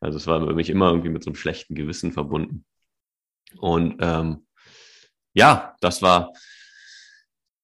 also 0.00 0.16
es 0.16 0.26
war 0.26 0.46
für 0.46 0.54
mich 0.54 0.70
immer 0.70 0.88
irgendwie 0.90 1.08
mit 1.08 1.24
so 1.24 1.30
einem 1.30 1.36
schlechten 1.36 1.74
Gewissen 1.74 2.12
verbunden. 2.12 2.64
Und 3.58 3.96
ähm, 4.00 4.46
ja, 5.32 5.74
das 5.80 6.02
war, 6.02 6.32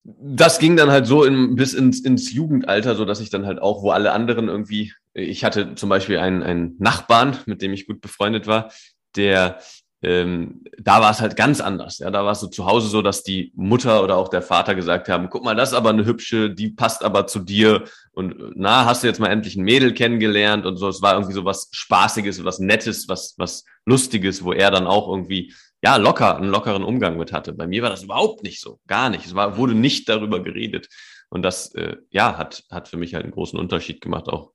das 0.02 0.58
ging 0.58 0.76
dann 0.76 0.90
halt 0.90 1.06
so 1.06 1.24
in, 1.24 1.56
bis 1.56 1.74
ins, 1.74 2.00
ins 2.00 2.32
Jugendalter, 2.32 2.96
so 2.96 3.04
dass 3.04 3.20
ich 3.20 3.30
dann 3.30 3.46
halt 3.46 3.60
auch, 3.60 3.82
wo 3.82 3.90
alle 3.90 4.12
anderen 4.12 4.48
irgendwie, 4.48 4.94
ich 5.12 5.44
hatte 5.44 5.74
zum 5.74 5.88
Beispiel 5.88 6.18
einen, 6.18 6.42
einen 6.42 6.76
Nachbarn, 6.78 7.38
mit 7.46 7.60
dem 7.60 7.72
ich 7.72 7.86
gut 7.86 8.00
befreundet 8.00 8.46
war, 8.46 8.72
der 9.16 9.60
ähm, 10.02 10.64
da 10.78 11.02
war 11.02 11.10
es 11.10 11.20
halt 11.20 11.36
ganz 11.36 11.60
anders. 11.60 11.98
Ja, 11.98 12.10
da 12.10 12.24
war 12.24 12.32
es 12.32 12.40
so 12.40 12.46
zu 12.46 12.64
Hause 12.64 12.88
so, 12.88 13.02
dass 13.02 13.22
die 13.22 13.52
Mutter 13.54 14.02
oder 14.02 14.16
auch 14.16 14.28
der 14.28 14.40
Vater 14.40 14.74
gesagt 14.74 15.08
haben, 15.08 15.28
guck 15.28 15.44
mal, 15.44 15.54
das 15.54 15.70
ist 15.70 15.74
aber 15.74 15.90
eine 15.90 16.06
hübsche, 16.06 16.50
die 16.50 16.70
passt 16.70 17.04
aber 17.04 17.26
zu 17.26 17.40
dir 17.40 17.84
und 18.12 18.56
na, 18.56 18.86
hast 18.86 19.02
du 19.02 19.06
jetzt 19.06 19.20
mal 19.20 19.28
endlich 19.28 19.56
ein 19.56 19.64
Mädel 19.64 19.92
kennengelernt 19.92 20.64
und 20.64 20.76
so. 20.76 20.88
Es 20.88 21.02
war 21.02 21.14
irgendwie 21.14 21.34
so 21.34 21.44
was 21.44 21.68
Spaßiges, 21.72 22.44
was 22.44 22.60
Nettes, 22.60 23.08
was, 23.08 23.34
was 23.36 23.64
Lustiges, 23.84 24.42
wo 24.42 24.52
er 24.52 24.70
dann 24.70 24.86
auch 24.86 25.08
irgendwie, 25.08 25.52
ja, 25.82 25.96
locker, 25.96 26.36
einen 26.36 26.50
lockeren 26.50 26.82
Umgang 26.82 27.18
mit 27.18 27.32
hatte. 27.32 27.52
Bei 27.52 27.66
mir 27.66 27.82
war 27.82 27.90
das 27.90 28.02
überhaupt 28.02 28.42
nicht 28.42 28.60
so. 28.60 28.80
Gar 28.86 29.10
nicht. 29.10 29.26
Es 29.26 29.34
war, 29.34 29.58
wurde 29.58 29.74
nicht 29.74 30.08
darüber 30.08 30.42
geredet. 30.42 30.88
Und 31.28 31.42
das, 31.42 31.74
äh, 31.74 31.96
ja, 32.10 32.38
hat, 32.38 32.64
hat 32.70 32.88
für 32.88 32.96
mich 32.96 33.14
halt 33.14 33.24
einen 33.24 33.32
großen 33.32 33.58
Unterschied 33.58 34.00
gemacht, 34.00 34.28
auch 34.28 34.52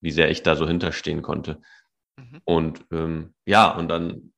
wie 0.00 0.10
sehr 0.10 0.30
ich 0.30 0.42
da 0.42 0.56
so 0.56 0.66
hinterstehen 0.66 1.22
konnte. 1.22 1.60
Mhm. 2.16 2.40
Und 2.44 2.86
ähm, 2.92 3.34
ja, 3.44 3.70
und 3.70 3.88
dann 3.88 4.33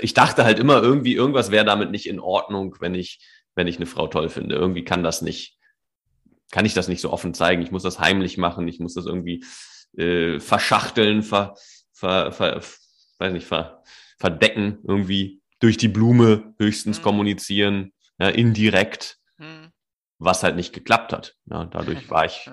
ich 0.00 0.14
dachte 0.14 0.44
halt 0.44 0.58
immer 0.58 0.82
irgendwie, 0.82 1.14
irgendwas 1.14 1.50
wäre 1.50 1.64
damit 1.64 1.90
nicht 1.90 2.06
in 2.06 2.20
Ordnung, 2.20 2.76
wenn 2.80 2.94
ich, 2.94 3.20
wenn 3.54 3.66
ich 3.66 3.76
eine 3.76 3.86
Frau 3.86 4.08
toll 4.08 4.28
finde. 4.28 4.56
Irgendwie 4.56 4.84
kann 4.84 5.02
das 5.02 5.22
nicht, 5.22 5.58
kann 6.50 6.64
ich 6.64 6.74
das 6.74 6.88
nicht 6.88 7.00
so 7.00 7.12
offen 7.12 7.34
zeigen. 7.34 7.62
Ich 7.62 7.70
muss 7.70 7.82
das 7.82 8.00
heimlich 8.00 8.36
machen, 8.36 8.66
ich 8.66 8.80
muss 8.80 8.94
das 8.94 9.06
irgendwie 9.06 9.44
äh, 9.96 10.40
verschachteln, 10.40 11.22
ver, 11.22 11.54
ver, 11.92 12.32
ver, 12.32 12.60
weiß 13.18 13.32
nicht, 13.32 13.46
ver, 13.46 13.82
verdecken, 14.18 14.78
irgendwie 14.86 15.40
durch 15.60 15.76
die 15.76 15.88
Blume 15.88 16.54
höchstens 16.58 16.98
mhm. 16.98 17.02
kommunizieren, 17.02 17.92
ja, 18.18 18.28
indirekt, 18.28 19.18
mhm. 19.38 19.70
was 20.18 20.42
halt 20.42 20.56
nicht 20.56 20.72
geklappt 20.72 21.12
hat. 21.12 21.36
Ja, 21.46 21.66
dadurch 21.66 22.10
war 22.10 22.24
ich 22.24 22.50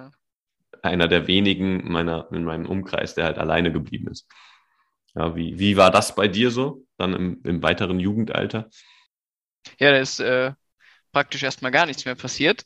einer 0.84 1.08
der 1.08 1.28
wenigen 1.28 1.92
meiner, 1.92 2.28
in 2.32 2.44
meinem 2.44 2.68
Umkreis, 2.68 3.16
der 3.16 3.26
halt 3.26 3.38
alleine 3.40 3.72
geblieben 3.72 4.08
ist. 4.10 4.28
Ja, 5.18 5.36
wie, 5.36 5.58
wie 5.58 5.78
war 5.78 5.90
das 5.90 6.16
bei 6.16 6.28
dir 6.28 6.52
so, 6.52 6.86
dann 6.98 7.14
im, 7.14 7.42
im 7.44 7.64
weiteren 7.64 8.00
Jugendalter? 8.00 8.70
Ja, 9.80 9.92
da 9.92 9.98
ist 9.98 10.20
äh, 10.20 10.54
praktisch 11.12 11.44
erstmal 11.44 11.72
gar 11.72 11.86
nichts 11.86 12.06
mehr 12.06 12.16
passiert. 12.16 12.66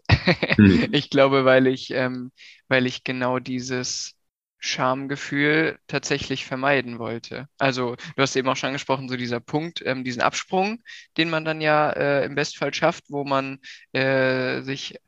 Hm. 0.56 0.90
Ich 0.92 1.10
glaube, 1.10 1.46
weil 1.46 1.68
ich, 1.68 1.92
ähm, 1.92 2.32
weil 2.68 2.86
ich 2.86 3.04
genau 3.04 3.40
dieses 3.40 4.16
Schamgefühl 4.60 5.80
tatsächlich 5.88 6.46
vermeiden 6.46 7.00
wollte. 7.00 7.48
Also, 7.58 7.96
du 7.96 8.22
hast 8.22 8.36
eben 8.36 8.48
auch 8.48 8.56
schon 8.56 8.68
angesprochen, 8.68 9.10
so 9.10 9.16
dieser 9.16 9.40
Punkt, 9.40 9.82
ähm, 9.86 10.04
diesen 10.04 10.22
Absprung, 10.22 10.84
den 11.18 11.30
man 11.30 11.46
dann 11.46 11.62
ja 11.62 11.90
äh, 11.92 12.26
im 12.26 12.36
Bestfall 12.36 12.74
schafft, 12.74 13.06
wo 13.10 13.24
man 13.24 13.60
äh, 13.94 14.62
sich 14.62 15.00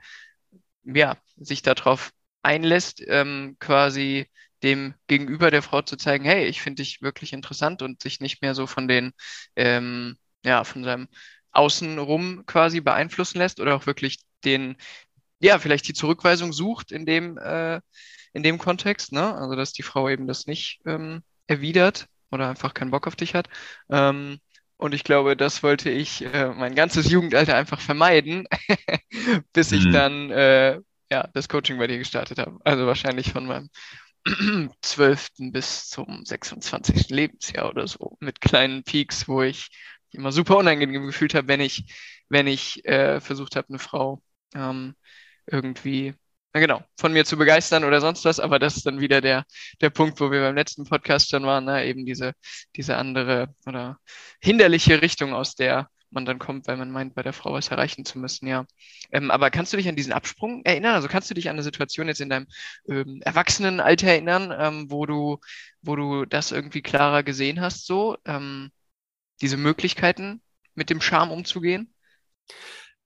ja, 0.85 1.17
sich 1.37 1.61
darauf 1.61 2.11
einlässt, 2.41 3.01
ähm, 3.07 3.55
quasi 3.59 4.29
dem 4.63 4.93
Gegenüber 5.07 5.51
der 5.51 5.61
Frau 5.61 5.81
zu 5.81 5.97
zeigen, 5.97 6.25
hey, 6.25 6.45
ich 6.47 6.61
finde 6.61 6.81
dich 6.81 7.01
wirklich 7.01 7.33
interessant 7.33 7.81
und 7.81 8.01
sich 8.01 8.19
nicht 8.21 8.41
mehr 8.41 8.55
so 8.55 8.65
von 8.67 8.87
den, 8.87 9.11
ähm, 9.55 10.17
ja, 10.45 10.63
von 10.63 10.83
seinem 10.83 11.07
Außenrum 11.51 12.45
quasi 12.45 12.81
beeinflussen 12.81 13.39
lässt 13.39 13.59
oder 13.59 13.75
auch 13.75 13.85
wirklich 13.85 14.19
den, 14.43 14.77
ja, 15.39 15.59
vielleicht 15.59 15.87
die 15.87 15.93
Zurückweisung 15.93 16.53
sucht 16.53 16.91
in 16.91 17.05
dem, 17.05 17.37
äh, 17.37 17.81
in 18.33 18.43
dem 18.43 18.57
Kontext, 18.57 19.11
ne? 19.11 19.35
Also, 19.35 19.55
dass 19.55 19.73
die 19.73 19.83
Frau 19.83 20.09
eben 20.09 20.27
das 20.27 20.47
nicht 20.47 20.81
ähm, 20.85 21.21
erwidert 21.47 22.07
oder 22.31 22.49
einfach 22.49 22.73
keinen 22.73 22.91
Bock 22.91 23.07
auf 23.07 23.15
dich 23.15 23.35
hat. 23.35 23.47
Ähm, 23.89 24.39
und 24.77 24.93
ich 24.93 25.03
glaube, 25.03 25.37
das 25.37 25.63
wollte 25.63 25.89
ich 25.89 26.23
äh, 26.25 26.47
mein 26.49 26.75
ganzes 26.75 27.09
Jugendalter 27.09 27.55
einfach 27.55 27.79
vermeiden, 27.79 28.47
bis 29.53 29.71
ich 29.71 29.85
mhm. 29.85 29.91
dann 29.93 30.31
äh, 30.31 30.79
ja, 31.11 31.27
das 31.33 31.47
Coaching 31.47 31.77
bei 31.77 31.87
dir 31.87 31.99
gestartet 31.99 32.39
habe. 32.39 32.59
Also 32.63 32.87
wahrscheinlich 32.87 33.31
von 33.31 33.45
meinem 33.45 33.69
12. 34.81 35.51
bis 35.51 35.89
zum 35.89 36.25
26. 36.25 37.09
Lebensjahr 37.09 37.69
oder 37.69 37.87
so, 37.87 38.17
mit 38.19 38.41
kleinen 38.41 38.83
Peaks, 38.83 39.27
wo 39.27 39.41
ich 39.41 39.69
immer 40.11 40.31
super 40.31 40.57
unangenehm 40.57 41.05
gefühlt 41.07 41.33
habe, 41.35 41.47
wenn 41.47 41.59
ich, 41.59 41.85
wenn 42.29 42.47
ich 42.47 42.85
äh, 42.85 43.19
versucht 43.19 43.55
habe, 43.55 43.69
eine 43.69 43.79
Frau 43.79 44.21
ähm, 44.55 44.95
irgendwie, 45.45 46.13
na 46.53 46.59
genau, 46.61 46.83
von 46.97 47.11
mir 47.13 47.25
zu 47.25 47.37
begeistern 47.37 47.83
oder 47.83 47.99
sonst 47.99 48.23
was, 48.25 48.39
aber 48.39 48.59
das 48.59 48.77
ist 48.77 48.85
dann 48.85 49.01
wieder 49.01 49.21
der, 49.21 49.45
der 49.81 49.89
Punkt, 49.89 50.19
wo 50.21 50.31
wir 50.31 50.41
beim 50.41 50.55
letzten 50.55 50.85
Podcast 50.85 51.29
schon 51.31 51.43
waren, 51.45 51.65
ne? 51.65 51.85
eben 51.85 52.05
diese, 52.05 52.33
diese 52.75 52.97
andere 52.97 53.53
oder 53.65 53.99
hinderliche 54.41 55.01
Richtung, 55.01 55.33
aus 55.33 55.55
der 55.55 55.89
man 56.13 56.25
dann 56.25 56.39
kommt, 56.39 56.67
weil 56.67 56.77
man 56.77 56.91
meint, 56.91 57.15
bei 57.15 57.23
der 57.23 57.33
Frau 57.33 57.53
was 57.53 57.69
erreichen 57.69 58.05
zu 58.05 58.19
müssen, 58.19 58.47
ja. 58.47 58.65
Ähm, 59.11 59.31
aber 59.31 59.51
kannst 59.51 59.73
du 59.73 59.77
dich 59.77 59.87
an 59.87 59.95
diesen 59.95 60.13
Absprung 60.13 60.63
erinnern? 60.65 60.95
Also 60.95 61.07
kannst 61.07 61.29
du 61.29 61.33
dich 61.33 61.49
an 61.49 61.55
eine 61.55 61.63
Situation 61.63 62.07
jetzt 62.07 62.21
in 62.21 62.29
deinem 62.29 62.47
ähm, 62.87 63.21
Erwachsenenalter 63.23 64.07
erinnern, 64.07 64.53
ähm, 64.57 64.91
wo 64.91 65.05
du, 65.05 65.39
wo 65.81 65.95
du 65.95 66.25
das 66.25 66.51
irgendwie 66.51 66.81
klarer 66.81 67.23
gesehen 67.23 67.61
hast, 67.61 67.85
so, 67.85 68.17
ähm, 68.25 68.71
diese 69.41 69.57
Möglichkeiten 69.57 70.41
mit 70.75 70.89
dem 70.89 71.01
Charme 71.01 71.31
umzugehen? 71.31 71.93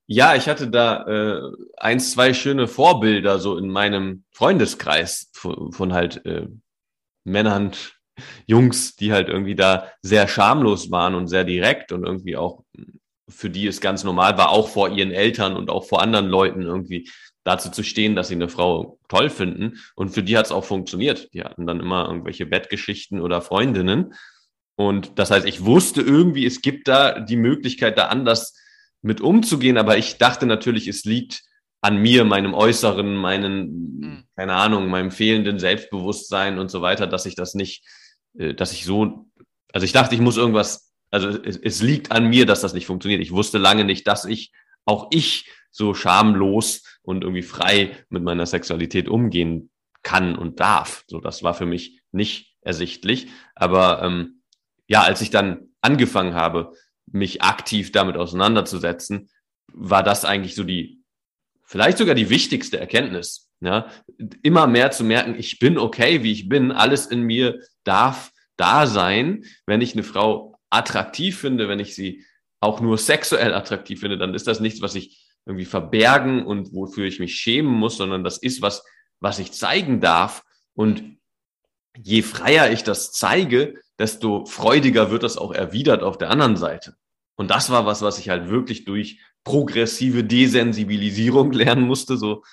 Ja, 0.06 0.36
ich 0.36 0.48
hatte 0.48 0.70
da 0.70 1.04
äh, 1.06 1.42
eins, 1.76 2.12
zwei 2.12 2.34
schöne 2.34 2.68
Vorbilder 2.68 3.40
so 3.40 3.58
in 3.58 3.70
meinem 3.70 4.24
Freundeskreis 4.32 5.30
von, 5.34 5.74
von 5.74 5.94
halt 5.94 6.26
äh, 6.26 6.48
Männern, 7.26 7.74
Jungs, 8.45 8.95
die 8.95 9.12
halt 9.12 9.29
irgendwie 9.29 9.55
da 9.55 9.91
sehr 10.01 10.27
schamlos 10.27 10.91
waren 10.91 11.15
und 11.15 11.27
sehr 11.27 11.43
direkt 11.43 11.91
und 11.91 12.05
irgendwie 12.05 12.38
auch 12.38 12.63
für 13.29 13.50
die 13.50 13.67
es 13.67 13.81
ganz 13.81 14.03
normal 14.03 14.38
war, 14.38 14.50
auch 14.50 14.69
vor 14.69 14.89
ihren 14.89 15.12
Eltern 15.12 15.55
und 15.55 15.69
auch 15.69 15.86
vor 15.86 16.01
anderen 16.01 16.27
Leuten 16.27 16.62
irgendwie 16.62 17.09
dazu 17.43 17.69
zu 17.69 17.83
stehen, 17.83 18.15
dass 18.15 18.27
sie 18.29 18.36
eine 18.36 18.50
Frau 18.50 19.00
toll 19.07 19.29
finden. 19.29 19.79
Und 19.95 20.09
für 20.09 20.24
die 20.24 20.38
hat 20.38 20.45
es 20.45 20.51
auch 20.51 20.65
funktioniert. 20.65 21.33
Die 21.33 21.43
hatten 21.43 21.65
dann 21.65 21.79
immer 21.79 22.07
irgendwelche 22.07 22.45
Bettgeschichten 22.45 23.21
oder 23.21 23.41
Freundinnen. 23.41 24.13
Und 24.75 25.17
das 25.17 25.31
heißt, 25.31 25.47
ich 25.47 25.65
wusste 25.65 26.01
irgendwie, 26.01 26.45
es 26.45 26.62
gibt 26.62 26.88
da 26.88 27.19
die 27.19 27.38
Möglichkeit, 27.38 27.97
da 27.97 28.07
anders 28.07 28.55
mit 29.01 29.21
umzugehen. 29.21 29.77
Aber 29.77 29.97
ich 29.97 30.17
dachte 30.17 30.45
natürlich, 30.45 30.88
es 30.88 31.03
liegt 31.05 31.41
an 31.81 31.97
mir, 31.97 32.25
meinem 32.25 32.53
Äußeren, 32.53 33.15
meinen, 33.15 34.00
mhm. 34.00 34.24
keine 34.36 34.53
Ahnung, 34.53 34.88
meinem 34.88 35.12
fehlenden 35.12 35.59
Selbstbewusstsein 35.59 36.59
und 36.59 36.69
so 36.69 36.81
weiter, 36.81 37.07
dass 37.07 37.25
ich 37.25 37.36
das 37.36 37.53
nicht, 37.53 37.86
dass 38.38 38.72
ich 38.72 38.86
so, 38.86 39.25
also 39.74 39.86
ich 39.86 39.91
dachte, 39.91 40.15
ich 40.15 40.22
muss 40.22 40.38
irgendwas 40.38 40.88
also 41.12 41.29
es, 41.29 41.58
es 41.58 41.82
liegt 41.82 42.12
an 42.12 42.27
mir, 42.27 42.46
dass 42.46 42.62
das 42.62 42.74
nicht 42.74 42.86
funktioniert. 42.86 43.22
Ich 43.22 43.32
wusste 43.32 43.58
lange 43.58 43.86
nicht, 43.86 44.08
dass 44.08 44.25
ich, 44.25 44.51
auch 44.86 45.08
ich, 45.12 45.50
so 45.70 45.94
schamlos 45.94 46.84
und 47.01 47.24
irgendwie 47.24 47.44
frei 47.44 47.96
mit 48.10 48.24
meiner 48.24 48.46
Sexualität 48.46 49.08
umgehen 49.08 49.70
kann 50.01 50.36
und 50.38 50.60
darf. 50.60 51.03
So, 51.08 51.20
das 51.20 51.44
war 51.44 51.53
für 51.53 51.65
mich 51.65 52.01
nicht 52.12 52.56
ersichtlich. 52.62 53.27
Aber 53.56 54.01
ähm, 54.01 54.41
ja, 54.88 55.03
als 55.03 55.22
ich 55.22 55.29
dann 55.29 55.70
angefangen 55.82 56.34
habe, 56.34 56.74
mich 57.06 57.41
aktiv 57.41 57.91
damit 57.91 58.17
auseinanderzusetzen, 58.17 59.29
war 59.67 60.03
das 60.03 60.25
eigentlich 60.25 60.56
so 60.56 60.63
die, 60.63 61.03
vielleicht 61.63 61.98
sogar 61.98 62.15
die 62.15 62.29
wichtigste 62.29 62.79
Erkenntnis. 62.79 63.47
Ja, 63.60 63.90
immer 64.44 64.68
mehr 64.68 64.92
zu 64.92 65.04
merken, 65.04 65.36
ich 65.38 65.58
bin 65.58 65.80
okay, 65.80 66.22
wie 66.22 66.32
ich 66.32 66.48
bin, 66.48 66.72
alles 66.72 67.08
in 67.08 67.24
mir 67.24 67.60
darf 67.84 68.32
da 68.56 68.86
sein. 68.86 69.46
Wenn 69.66 69.82
ich 69.82 69.94
eine 69.94 70.04
Frau 70.04 70.60
attraktiv 70.70 71.40
finde, 71.40 71.68
wenn 71.68 71.80
ich 71.80 71.96
sie 71.96 72.24
auch 72.60 72.82
nur 72.82 72.98
sexuell 72.98 73.54
attraktiv 73.54 74.00
finde, 74.02 74.18
dann 74.18 74.34
ist 74.34 74.48
das 74.48 74.60
nichts, 74.60 74.82
was 74.82 74.96
ich 74.96 75.26
irgendwie 75.46 75.66
verbergen 75.66 76.46
und 76.46 76.74
wofür 76.74 77.06
ich 77.06 77.20
mich 77.20 77.36
schämen 77.36 77.72
muss, 77.72 77.98
sondern 77.98 78.24
das 78.24 78.38
ist 78.38 78.62
was, 78.62 78.84
was 79.20 79.40
ich 79.40 79.54
zeigen 79.54 80.02
darf. 80.02 80.44
Und 80.74 81.18
je 81.98 82.22
freier 82.22 82.72
ich 82.72 82.84
das 82.84 83.12
zeige, 83.12 83.76
desto 83.98 84.46
freudiger 84.46 85.10
wird 85.10 85.24
das 85.24 85.38
auch 85.38 85.54
erwidert 85.54 86.04
auf 86.04 86.18
der 86.18 86.30
anderen 86.30 86.58
Seite. 86.58 86.96
Und 87.36 87.50
das 87.50 87.70
war 87.70 87.86
was, 87.86 88.02
was 88.02 88.20
ich 88.20 88.30
halt 88.30 88.50
wirklich 88.50 88.86
durch 88.86 89.20
progressive 89.44 90.24
Desensibilisierung 90.24 91.52
lernen 91.54 91.84
musste, 91.84 92.18
so 92.18 92.44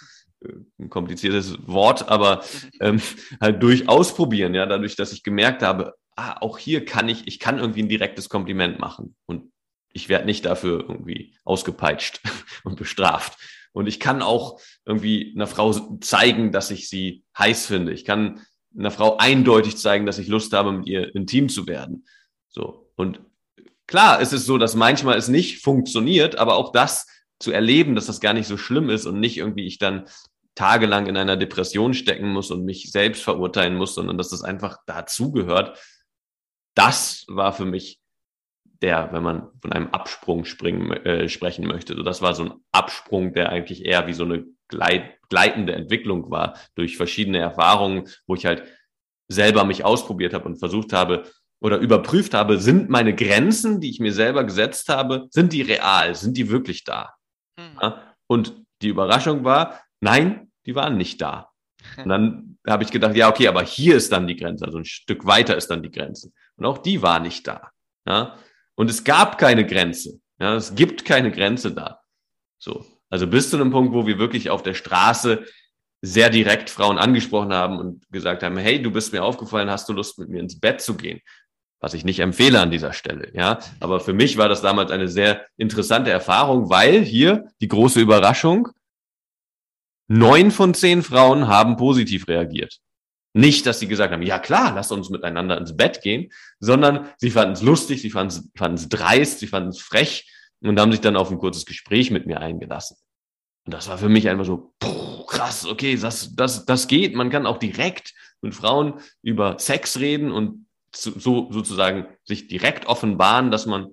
ein 0.78 0.90
kompliziertes 0.90 1.56
Wort, 1.66 2.08
aber 2.08 2.44
ähm, 2.80 3.00
halt 3.40 3.62
durch 3.62 3.88
Ausprobieren, 3.88 4.54
ja, 4.54 4.66
dadurch, 4.66 4.96
dass 4.96 5.12
ich 5.12 5.22
gemerkt 5.22 5.62
habe, 5.62 5.94
ah, 6.16 6.36
auch 6.40 6.58
hier 6.58 6.84
kann 6.84 7.08
ich, 7.08 7.26
ich 7.26 7.38
kann 7.38 7.58
irgendwie 7.58 7.82
ein 7.82 7.88
direktes 7.88 8.28
Kompliment 8.28 8.78
machen 8.78 9.16
und 9.26 9.52
ich 9.92 10.08
werde 10.08 10.26
nicht 10.26 10.44
dafür 10.44 10.80
irgendwie 10.80 11.34
ausgepeitscht 11.44 12.20
und 12.64 12.76
bestraft. 12.76 13.38
Und 13.72 13.86
ich 13.86 13.98
kann 13.98 14.22
auch 14.22 14.60
irgendwie 14.84 15.32
einer 15.34 15.46
Frau 15.46 15.72
zeigen, 16.00 16.52
dass 16.52 16.70
ich 16.70 16.88
sie 16.88 17.24
heiß 17.36 17.66
finde. 17.66 17.92
Ich 17.92 18.04
kann 18.04 18.40
einer 18.76 18.90
Frau 18.90 19.16
eindeutig 19.16 19.76
zeigen, 19.76 20.06
dass 20.06 20.18
ich 20.18 20.28
Lust 20.28 20.52
habe, 20.52 20.72
mit 20.72 20.86
ihr 20.86 21.14
intim 21.14 21.48
zu 21.48 21.66
werden. 21.66 22.06
So. 22.48 22.90
Und 22.96 23.20
klar, 23.86 24.20
es 24.20 24.32
ist 24.32 24.46
so, 24.46 24.58
dass 24.58 24.74
manchmal 24.74 25.16
es 25.16 25.28
nicht 25.28 25.62
funktioniert, 25.62 26.36
aber 26.36 26.56
auch 26.56 26.70
das 26.70 27.06
zu 27.44 27.52
erleben, 27.52 27.94
dass 27.94 28.06
das 28.06 28.20
gar 28.20 28.32
nicht 28.32 28.48
so 28.48 28.56
schlimm 28.56 28.90
ist 28.90 29.06
und 29.06 29.20
nicht 29.20 29.36
irgendwie 29.36 29.66
ich 29.66 29.78
dann 29.78 30.08
tagelang 30.54 31.06
in 31.06 31.16
einer 31.16 31.36
Depression 31.36 31.94
stecken 31.94 32.28
muss 32.32 32.50
und 32.50 32.64
mich 32.64 32.90
selbst 32.90 33.22
verurteilen 33.22 33.76
muss, 33.76 33.94
sondern 33.94 34.18
dass 34.18 34.30
das 34.30 34.42
einfach 34.42 34.78
dazugehört, 34.86 35.78
das 36.74 37.24
war 37.28 37.52
für 37.52 37.64
mich 37.64 38.00
der, 38.82 39.12
wenn 39.12 39.22
man 39.22 39.48
von 39.60 39.72
einem 39.72 39.88
Absprung 39.88 40.44
springen, 40.44 40.90
äh, 40.90 41.28
sprechen 41.28 41.66
möchte. 41.66 41.94
So, 41.94 42.02
das 42.02 42.22
war 42.22 42.34
so 42.34 42.44
ein 42.44 42.52
Absprung, 42.72 43.32
der 43.32 43.50
eigentlich 43.50 43.84
eher 43.84 44.06
wie 44.06 44.12
so 44.12 44.24
eine 44.24 44.44
gleit, 44.68 45.18
gleitende 45.28 45.74
Entwicklung 45.74 46.30
war 46.30 46.58
durch 46.74 46.96
verschiedene 46.96 47.38
Erfahrungen, 47.38 48.08
wo 48.26 48.34
ich 48.34 48.46
halt 48.46 48.64
selber 49.28 49.64
mich 49.64 49.84
ausprobiert 49.84 50.34
habe 50.34 50.44
und 50.46 50.56
versucht 50.56 50.92
habe 50.92 51.24
oder 51.60 51.78
überprüft 51.78 52.34
habe, 52.34 52.58
sind 52.58 52.90
meine 52.90 53.14
Grenzen, 53.14 53.80
die 53.80 53.90
ich 53.90 54.00
mir 54.00 54.12
selber 54.12 54.44
gesetzt 54.44 54.88
habe, 54.88 55.28
sind 55.30 55.52
die 55.52 55.62
real, 55.62 56.14
sind 56.14 56.36
die 56.36 56.50
wirklich 56.50 56.84
da? 56.84 57.14
Und 58.26 58.54
die 58.82 58.88
Überraschung 58.88 59.44
war, 59.44 59.80
nein, 60.00 60.52
die 60.66 60.74
waren 60.74 60.96
nicht 60.96 61.20
da. 61.20 61.50
Und 61.96 62.08
dann 62.08 62.58
habe 62.66 62.82
ich 62.82 62.90
gedacht, 62.90 63.14
ja, 63.16 63.28
okay, 63.28 63.48
aber 63.48 63.62
hier 63.62 63.96
ist 63.96 64.10
dann 64.12 64.26
die 64.26 64.36
Grenze, 64.36 64.64
also 64.64 64.78
ein 64.78 64.84
Stück 64.84 65.26
weiter 65.26 65.56
ist 65.56 65.68
dann 65.68 65.82
die 65.82 65.90
Grenze. 65.90 66.30
Und 66.56 66.64
auch 66.64 66.78
die 66.78 67.02
war 67.02 67.20
nicht 67.20 67.46
da. 67.46 67.70
Ja? 68.06 68.36
Und 68.74 68.90
es 68.90 69.04
gab 69.04 69.38
keine 69.38 69.66
Grenze. 69.66 70.20
Ja? 70.38 70.54
Es 70.54 70.74
gibt 70.74 71.04
keine 71.04 71.30
Grenze 71.30 71.72
da. 71.72 72.00
So. 72.58 72.86
Also 73.10 73.26
bis 73.26 73.50
zu 73.50 73.56
einem 73.56 73.70
Punkt, 73.70 73.92
wo 73.92 74.06
wir 74.06 74.18
wirklich 74.18 74.50
auf 74.50 74.62
der 74.62 74.74
Straße 74.74 75.44
sehr 76.00 76.30
direkt 76.30 76.68
Frauen 76.68 76.98
angesprochen 76.98 77.52
haben 77.52 77.78
und 77.78 78.10
gesagt 78.10 78.42
haben, 78.42 78.56
hey, 78.56 78.82
du 78.82 78.90
bist 78.90 79.12
mir 79.12 79.22
aufgefallen, 79.22 79.70
hast 79.70 79.88
du 79.88 79.92
Lust, 79.92 80.18
mit 80.18 80.28
mir 80.28 80.40
ins 80.40 80.58
Bett 80.58 80.80
zu 80.80 80.96
gehen? 80.96 81.20
Was 81.84 81.92
ich 81.92 82.06
nicht 82.06 82.20
empfehle 82.20 82.62
an 82.62 82.70
dieser 82.70 82.94
Stelle, 82.94 83.30
ja. 83.34 83.58
Aber 83.78 84.00
für 84.00 84.14
mich 84.14 84.38
war 84.38 84.48
das 84.48 84.62
damals 84.62 84.90
eine 84.90 85.06
sehr 85.06 85.44
interessante 85.58 86.10
Erfahrung, 86.10 86.70
weil 86.70 87.02
hier 87.02 87.50
die 87.60 87.68
große 87.68 88.00
Überraschung, 88.00 88.70
neun 90.08 90.50
von 90.50 90.72
zehn 90.72 91.02
Frauen 91.02 91.46
haben 91.46 91.76
positiv 91.76 92.26
reagiert. 92.26 92.80
Nicht, 93.34 93.66
dass 93.66 93.80
sie 93.80 93.86
gesagt 93.86 94.14
haben, 94.14 94.22
ja 94.22 94.38
klar, 94.38 94.72
lass 94.74 94.92
uns 94.92 95.10
miteinander 95.10 95.58
ins 95.58 95.76
Bett 95.76 96.00
gehen, 96.00 96.32
sondern 96.58 97.10
sie 97.18 97.30
fanden 97.30 97.52
es 97.52 97.60
lustig, 97.60 98.00
sie 98.00 98.08
fanden 98.08 98.48
es 98.56 98.88
dreist, 98.88 99.40
sie 99.40 99.46
fanden 99.46 99.68
es 99.68 99.82
frech 99.82 100.32
und 100.62 100.80
haben 100.80 100.90
sich 100.90 101.02
dann 101.02 101.16
auf 101.16 101.30
ein 101.30 101.38
kurzes 101.38 101.66
Gespräch 101.66 102.10
mit 102.10 102.24
mir 102.24 102.40
eingelassen. 102.40 102.96
Und 103.66 103.74
das 103.74 103.90
war 103.90 103.98
für 103.98 104.08
mich 104.08 104.30
einfach 104.30 104.46
so, 104.46 104.72
puh, 104.78 105.26
krass, 105.26 105.66
okay, 105.66 105.98
das, 105.98 106.34
das, 106.34 106.64
das 106.64 106.88
geht. 106.88 107.14
Man 107.14 107.28
kann 107.28 107.44
auch 107.44 107.58
direkt 107.58 108.14
mit 108.40 108.54
Frauen 108.54 109.00
über 109.20 109.58
Sex 109.58 109.98
reden 109.98 110.32
und 110.32 110.64
so 110.94 111.50
sozusagen 111.50 112.06
sich 112.24 112.48
direkt 112.48 112.86
offenbaren, 112.86 113.50
dass 113.50 113.66
man 113.66 113.92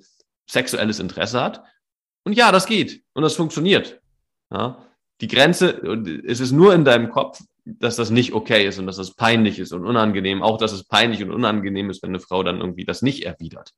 sexuelles 0.49 0.99
Interesse 0.99 1.41
hat. 1.41 1.63
Und 2.23 2.33
ja, 2.33 2.51
das 2.51 2.65
geht 2.65 3.03
und 3.13 3.23
das 3.23 3.35
funktioniert. 3.35 4.01
Ja, 4.51 4.85
die 5.21 5.27
Grenze, 5.27 5.69
es 6.25 6.39
ist 6.39 6.51
nur 6.51 6.73
in 6.73 6.85
deinem 6.85 7.09
Kopf 7.09 7.41
dass 7.63 7.95
das 7.95 8.09
nicht 8.09 8.33
okay 8.33 8.65
ist 8.65 8.79
und 8.79 8.87
dass 8.87 8.97
das 8.97 9.13
peinlich 9.13 9.59
ist 9.59 9.71
und 9.71 9.85
unangenehm. 9.85 10.41
Auch, 10.41 10.57
dass 10.57 10.71
es 10.71 10.83
peinlich 10.83 11.21
und 11.23 11.31
unangenehm 11.31 11.89
ist, 11.89 12.01
wenn 12.01 12.11
eine 12.11 12.19
Frau 12.19 12.43
dann 12.43 12.59
irgendwie 12.59 12.85
das 12.85 13.01
nicht 13.01 13.23
erwidert. 13.23 13.71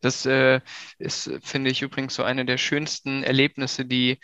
Das 0.00 0.26
äh, 0.26 0.60
ist, 0.98 1.30
finde 1.42 1.70
ich, 1.70 1.80
übrigens 1.80 2.14
so 2.14 2.22
eine 2.22 2.44
der 2.44 2.58
schönsten 2.58 3.22
Erlebnisse, 3.22 3.86
die 3.86 4.18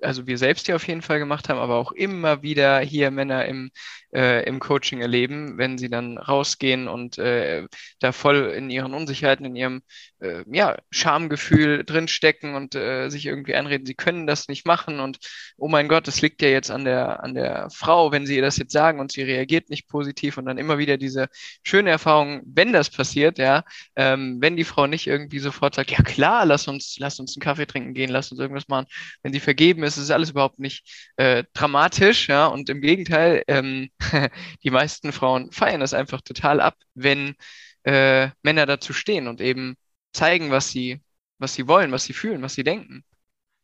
also 0.00 0.26
wir 0.26 0.38
selbst 0.38 0.68
ja 0.68 0.76
auf 0.76 0.86
jeden 0.86 1.02
Fall 1.02 1.18
gemacht 1.18 1.48
haben, 1.48 1.58
aber 1.58 1.76
auch 1.76 1.92
immer 1.92 2.42
wieder 2.42 2.80
hier 2.80 3.10
Männer 3.10 3.46
im, 3.46 3.70
äh, 4.14 4.44
im 4.44 4.60
Coaching 4.60 5.00
erleben, 5.00 5.58
wenn 5.58 5.78
sie 5.78 5.88
dann 5.88 6.18
rausgehen 6.18 6.88
und 6.88 7.18
äh, 7.18 7.66
da 7.98 8.12
voll 8.12 8.52
in 8.56 8.70
ihren 8.70 8.94
Unsicherheiten, 8.94 9.46
in 9.46 9.56
ihrem 9.56 9.82
äh, 10.20 10.44
ja, 10.50 10.76
Schamgefühl 10.90 11.84
drinstecken 11.84 12.54
und 12.54 12.74
äh, 12.74 13.08
sich 13.08 13.26
irgendwie 13.26 13.54
einreden, 13.54 13.86
sie 13.86 13.94
können 13.94 14.26
das 14.26 14.48
nicht 14.48 14.66
machen 14.66 15.00
und 15.00 15.18
oh 15.56 15.68
mein 15.68 15.88
Gott, 15.88 16.06
das 16.06 16.20
liegt 16.20 16.42
ja 16.42 16.48
jetzt 16.48 16.70
an 16.70 16.84
der, 16.84 17.22
an 17.22 17.34
der 17.34 17.68
Frau, 17.72 18.12
wenn 18.12 18.26
sie 18.26 18.36
ihr 18.36 18.42
das 18.42 18.58
jetzt 18.58 18.72
sagen 18.72 19.00
und 19.00 19.12
sie 19.12 19.22
reagiert 19.22 19.70
nicht 19.70 19.88
positiv 19.88 20.36
und 20.36 20.46
dann 20.46 20.58
immer 20.58 20.78
wieder 20.78 20.96
diese 20.98 21.28
schöne 21.62 21.90
Erfahrung, 21.90 22.42
wenn 22.44 22.72
das 22.72 22.90
passiert, 22.90 23.38
ja, 23.38 23.64
ähm, 23.96 24.38
wenn 24.40 24.56
die 24.56 24.64
Frau 24.64 24.86
nicht 24.86 25.06
irgendwie 25.06 25.38
sofort 25.38 25.74
sagt, 25.74 25.90
ja 25.90 26.02
klar, 26.02 26.44
lass 26.46 26.68
uns, 26.68 26.96
lass 26.98 27.18
uns 27.20 27.36
einen 27.36 27.42
Kaffee 27.42 27.66
trinken 27.66 27.94
gehen, 27.94 28.10
lass 28.10 28.30
uns 28.30 28.40
irgendwas 28.40 28.68
machen, 28.68 28.86
wenn 29.22 29.32
sie 29.32 29.40
vergeben 29.62 29.84
ist, 29.84 29.96
ist 29.96 30.10
alles 30.10 30.30
überhaupt 30.30 30.58
nicht 30.58 31.12
äh, 31.16 31.44
dramatisch, 31.54 32.28
ja, 32.28 32.46
und 32.46 32.68
im 32.68 32.80
Gegenteil, 32.80 33.44
ähm, 33.46 33.90
die 34.64 34.70
meisten 34.70 35.12
Frauen 35.12 35.52
feiern 35.52 35.80
das 35.80 35.94
einfach 35.94 36.20
total 36.20 36.60
ab, 36.60 36.76
wenn 36.94 37.36
äh, 37.84 38.30
Männer 38.42 38.66
dazu 38.66 38.92
stehen 38.92 39.28
und 39.28 39.40
eben 39.40 39.76
zeigen, 40.12 40.50
was 40.50 40.70
sie, 40.70 41.00
was 41.38 41.54
sie 41.54 41.68
wollen, 41.68 41.92
was 41.92 42.04
sie 42.04 42.12
fühlen, 42.12 42.42
was 42.42 42.54
sie 42.54 42.64
denken. 42.64 43.04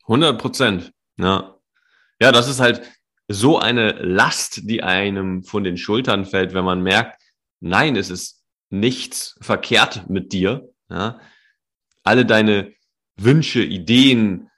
100 0.03 0.41
Prozent, 0.41 0.93
ja. 1.17 1.57
Ja, 2.21 2.31
das 2.31 2.49
ist 2.49 2.61
halt 2.61 2.83
so 3.27 3.59
eine 3.59 3.93
Last, 3.93 4.71
die 4.71 4.85
einem 4.85 5.43
von 5.43 5.65
den 5.65 5.77
Schultern 5.77 6.25
fällt, 6.25 6.55
wenn 6.55 6.65
man 6.65 6.81
merkt, 6.81 7.21
nein, 7.59 7.97
es 7.97 8.09
ist 8.09 8.45
nichts 8.71 9.37
verkehrt 9.41 10.09
mit 10.09 10.33
dir. 10.33 10.69
Ja. 10.89 11.21
Alle 12.05 12.25
deine 12.25 12.73
Wünsche, 13.17 13.63
Ideen, 13.63 14.49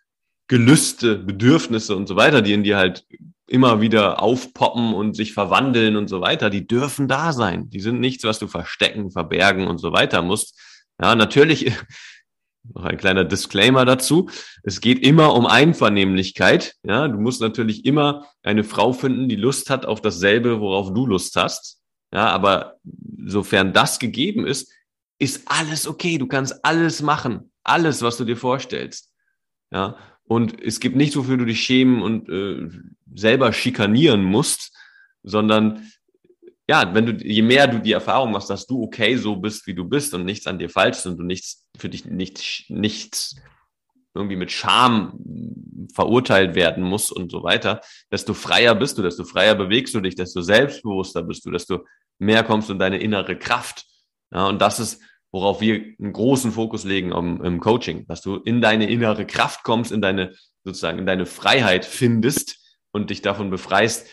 Gelüste, 0.51 1.17
Bedürfnisse 1.17 1.95
und 1.95 2.09
so 2.09 2.17
weiter, 2.17 2.43
die 2.43 2.53
in 2.53 2.65
dir 2.65 2.77
halt 2.77 3.07
immer 3.47 3.81
wieder 3.81 4.21
aufpoppen 4.21 4.95
und 4.95 5.15
sich 5.15 5.33
verwandeln 5.33 5.95
und 5.95 6.09
so 6.09 6.21
weiter, 6.21 6.51
die 6.51 6.67
dürfen 6.67 7.07
da 7.07 7.33
sein. 7.33 7.71
Die 7.71 7.79
sind 7.79 8.01
nichts, 8.01 8.25
was 8.25 8.41
du 8.41 8.49
verstecken, 8.49 9.13
verbergen 9.13 9.69
und 9.69 9.79
so 9.79 9.93
weiter 9.93 10.23
musst. 10.23 10.61
Ja, 11.01 11.15
natürlich, 11.15 11.73
noch 12.75 12.83
ein 12.83 12.97
kleiner 12.97 13.25
Disclaimer 13.25 13.85
dazu. 13.85 14.29
Es 14.65 14.81
geht 14.81 15.07
immer 15.07 15.35
um 15.35 15.47
Einvernehmlichkeit. 15.47 16.75
Ja, 16.83 17.07
du 17.07 17.21
musst 17.21 17.41
natürlich 17.41 17.85
immer 17.85 18.27
eine 18.43 18.65
Frau 18.65 18.93
finden, 18.93 19.29
die 19.29 19.37
Lust 19.37 19.71
hat 19.71 19.87
auf 19.87 20.03
dasselbe, 20.03 20.59
worauf 20.59 20.93
du 20.93 21.07
Lust 21.07 21.37
hast. 21.37 21.81
Ja, 22.13 22.27
aber 22.27 22.81
sofern 23.25 23.73
das 23.73 24.01
gegeben 24.01 24.49
ist, 24.49 24.73
ist 25.21 25.43
alles 25.47 25.87
okay. 25.87 26.19
Du 26.19 26.27
kannst 26.27 26.65
alles 26.65 27.03
machen. 27.03 27.53
Alles, 27.63 28.03
was 28.03 28.17
du 28.17 28.25
dir 28.25 28.37
vorstellst. 28.37 29.13
Ja, 29.71 29.97
und 30.31 30.63
es 30.63 30.79
gibt 30.79 30.95
nichts, 30.95 31.17
wofür 31.17 31.39
du 31.39 31.45
dich 31.45 31.61
schämen 31.61 32.03
und 32.03 32.29
äh, 32.29 32.69
selber 33.17 33.53
schikanieren 33.53 34.23
musst, 34.23 34.73
sondern 35.25 35.91
ja, 36.69 36.95
wenn 36.95 37.07
du, 37.07 37.13
je 37.15 37.43
mehr 37.43 37.67
du 37.67 37.81
die 37.81 37.91
Erfahrung 37.91 38.31
machst, 38.31 38.49
dass 38.49 38.65
du 38.65 38.81
okay 38.81 39.17
so 39.17 39.35
bist, 39.35 39.67
wie 39.67 39.75
du 39.75 39.85
bist 39.85 40.15
und 40.15 40.25
nichts 40.25 40.47
an 40.47 40.61
dir 40.61 40.71
falsch 40.71 40.99
ist 40.99 41.07
und 41.07 41.17
du 41.17 41.25
nichts 41.25 41.67
für 41.77 41.89
dich 41.89 42.05
nichts, 42.05 42.63
nichts 42.69 43.41
irgendwie 44.15 44.37
mit 44.37 44.53
Scham 44.53 45.19
verurteilt 45.93 46.55
werden 46.55 46.85
muss 46.85 47.11
und 47.11 47.33
so 47.33 47.43
weiter, 47.43 47.81
desto 48.13 48.33
freier 48.33 48.77
bist 48.77 48.99
du, 48.99 49.03
desto 49.03 49.25
freier 49.25 49.57
bewegst 49.57 49.97
du 49.97 50.01
dich, 50.01 50.15
desto 50.15 50.43
selbstbewusster 50.43 51.25
bist 51.25 51.45
du, 51.45 51.51
desto 51.51 51.85
mehr 52.21 52.45
kommst 52.45 52.69
du 52.69 52.75
in 52.75 52.79
deine 52.79 52.99
innere 52.99 53.37
Kraft. 53.37 53.85
Ja, 54.33 54.47
und 54.47 54.63
das 54.63 54.79
ist 54.79 55.03
worauf 55.33 55.61
wir 55.61 55.75
einen 55.75 56.13
großen 56.13 56.53
Fokus 56.53 56.85
legen 56.85 57.13
im, 57.13 57.43
im 57.43 57.61
Coaching, 57.61 58.07
dass 58.07 58.21
du 58.21 58.37
in 58.37 58.61
deine 58.61 58.89
innere 58.89 59.27
Kraft 59.27 59.63
kommst, 59.63 59.93
in 59.93 60.01
deine 60.01 60.35
sozusagen 60.65 60.99
in 60.99 61.07
deine 61.07 61.27
Freiheit 61.27 61.85
findest 61.85 62.79
und 62.93 63.11
dich 63.11 63.23
davon 63.23 63.51
befreist, 63.51 64.07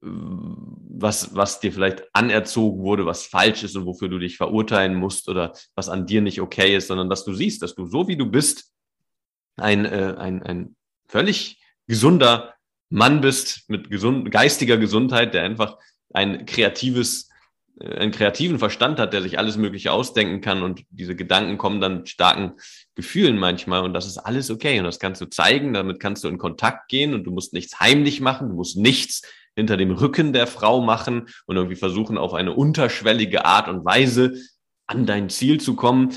was, 0.00 1.34
was 1.34 1.60
dir 1.60 1.72
vielleicht 1.72 2.04
anerzogen 2.12 2.82
wurde, 2.82 3.06
was 3.06 3.26
falsch 3.26 3.62
ist 3.62 3.76
und 3.76 3.86
wofür 3.86 4.08
du 4.08 4.18
dich 4.18 4.36
verurteilen 4.36 4.94
musst 4.94 5.28
oder 5.28 5.52
was 5.74 5.88
an 5.88 6.06
dir 6.06 6.22
nicht 6.22 6.40
okay 6.40 6.76
ist, 6.76 6.88
sondern 6.88 7.08
dass 7.08 7.24
du 7.24 7.32
siehst, 7.32 7.62
dass 7.62 7.74
du 7.74 7.86
so 7.86 8.08
wie 8.08 8.16
du 8.16 8.26
bist, 8.26 8.72
ein, 9.56 9.84
äh, 9.84 10.14
ein, 10.18 10.42
ein 10.42 10.76
völlig 11.06 11.60
gesunder 11.86 12.54
Mann 12.88 13.20
bist 13.20 13.68
mit 13.68 13.90
gesund, 13.90 14.30
geistiger 14.30 14.76
Gesundheit, 14.76 15.34
der 15.34 15.44
einfach 15.44 15.78
ein 16.12 16.46
kreatives 16.46 17.28
einen 17.80 18.12
kreativen 18.12 18.58
Verstand 18.58 18.98
hat, 18.98 19.12
der 19.12 19.22
sich 19.22 19.38
alles 19.38 19.56
Mögliche 19.56 19.92
ausdenken 19.92 20.40
kann 20.40 20.62
und 20.62 20.82
diese 20.90 21.16
Gedanken 21.16 21.58
kommen 21.58 21.80
dann 21.80 22.06
starken 22.06 22.52
Gefühlen 22.94 23.38
manchmal 23.38 23.82
und 23.82 23.94
das 23.94 24.06
ist 24.06 24.18
alles 24.18 24.50
okay 24.50 24.78
und 24.78 24.84
das 24.84 24.98
kannst 24.98 25.20
du 25.20 25.26
zeigen, 25.26 25.72
damit 25.72 25.98
kannst 25.98 26.22
du 26.24 26.28
in 26.28 26.38
Kontakt 26.38 26.88
gehen 26.88 27.14
und 27.14 27.24
du 27.24 27.30
musst 27.30 27.54
nichts 27.54 27.80
heimlich 27.80 28.20
machen, 28.20 28.50
du 28.50 28.54
musst 28.54 28.76
nichts 28.76 29.22
hinter 29.56 29.76
dem 29.76 29.90
Rücken 29.90 30.32
der 30.32 30.46
Frau 30.46 30.80
machen 30.80 31.28
und 31.46 31.56
irgendwie 31.56 31.76
versuchen 31.76 32.18
auf 32.18 32.34
eine 32.34 32.52
unterschwellige 32.52 33.44
Art 33.44 33.68
und 33.68 33.84
Weise 33.84 34.34
an 34.86 35.06
dein 35.06 35.30
Ziel 35.30 35.60
zu 35.60 35.74
kommen, 35.74 36.12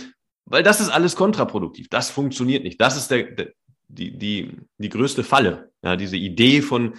weil 0.46 0.64
das 0.64 0.82
ist 0.82 0.90
alles 0.90 1.16
kontraproduktiv, 1.16 1.88
das 1.90 2.12
funktioniert 2.12 2.64
nicht, 2.64 2.80
das 2.80 2.98
ist 2.98 3.10
der, 3.10 3.24
der 3.24 3.52
die, 3.88 4.18
die, 4.18 4.52
die 4.78 4.90
größte 4.90 5.24
Falle, 5.24 5.72
ja, 5.84 5.96
diese 5.96 6.18
Idee 6.18 6.62
von, 6.62 6.96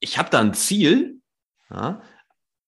ich 0.00 0.18
habe 0.18 0.30
da 0.30 0.40
ein 0.40 0.54
Ziel, 0.54 1.20
ja, 1.70 2.02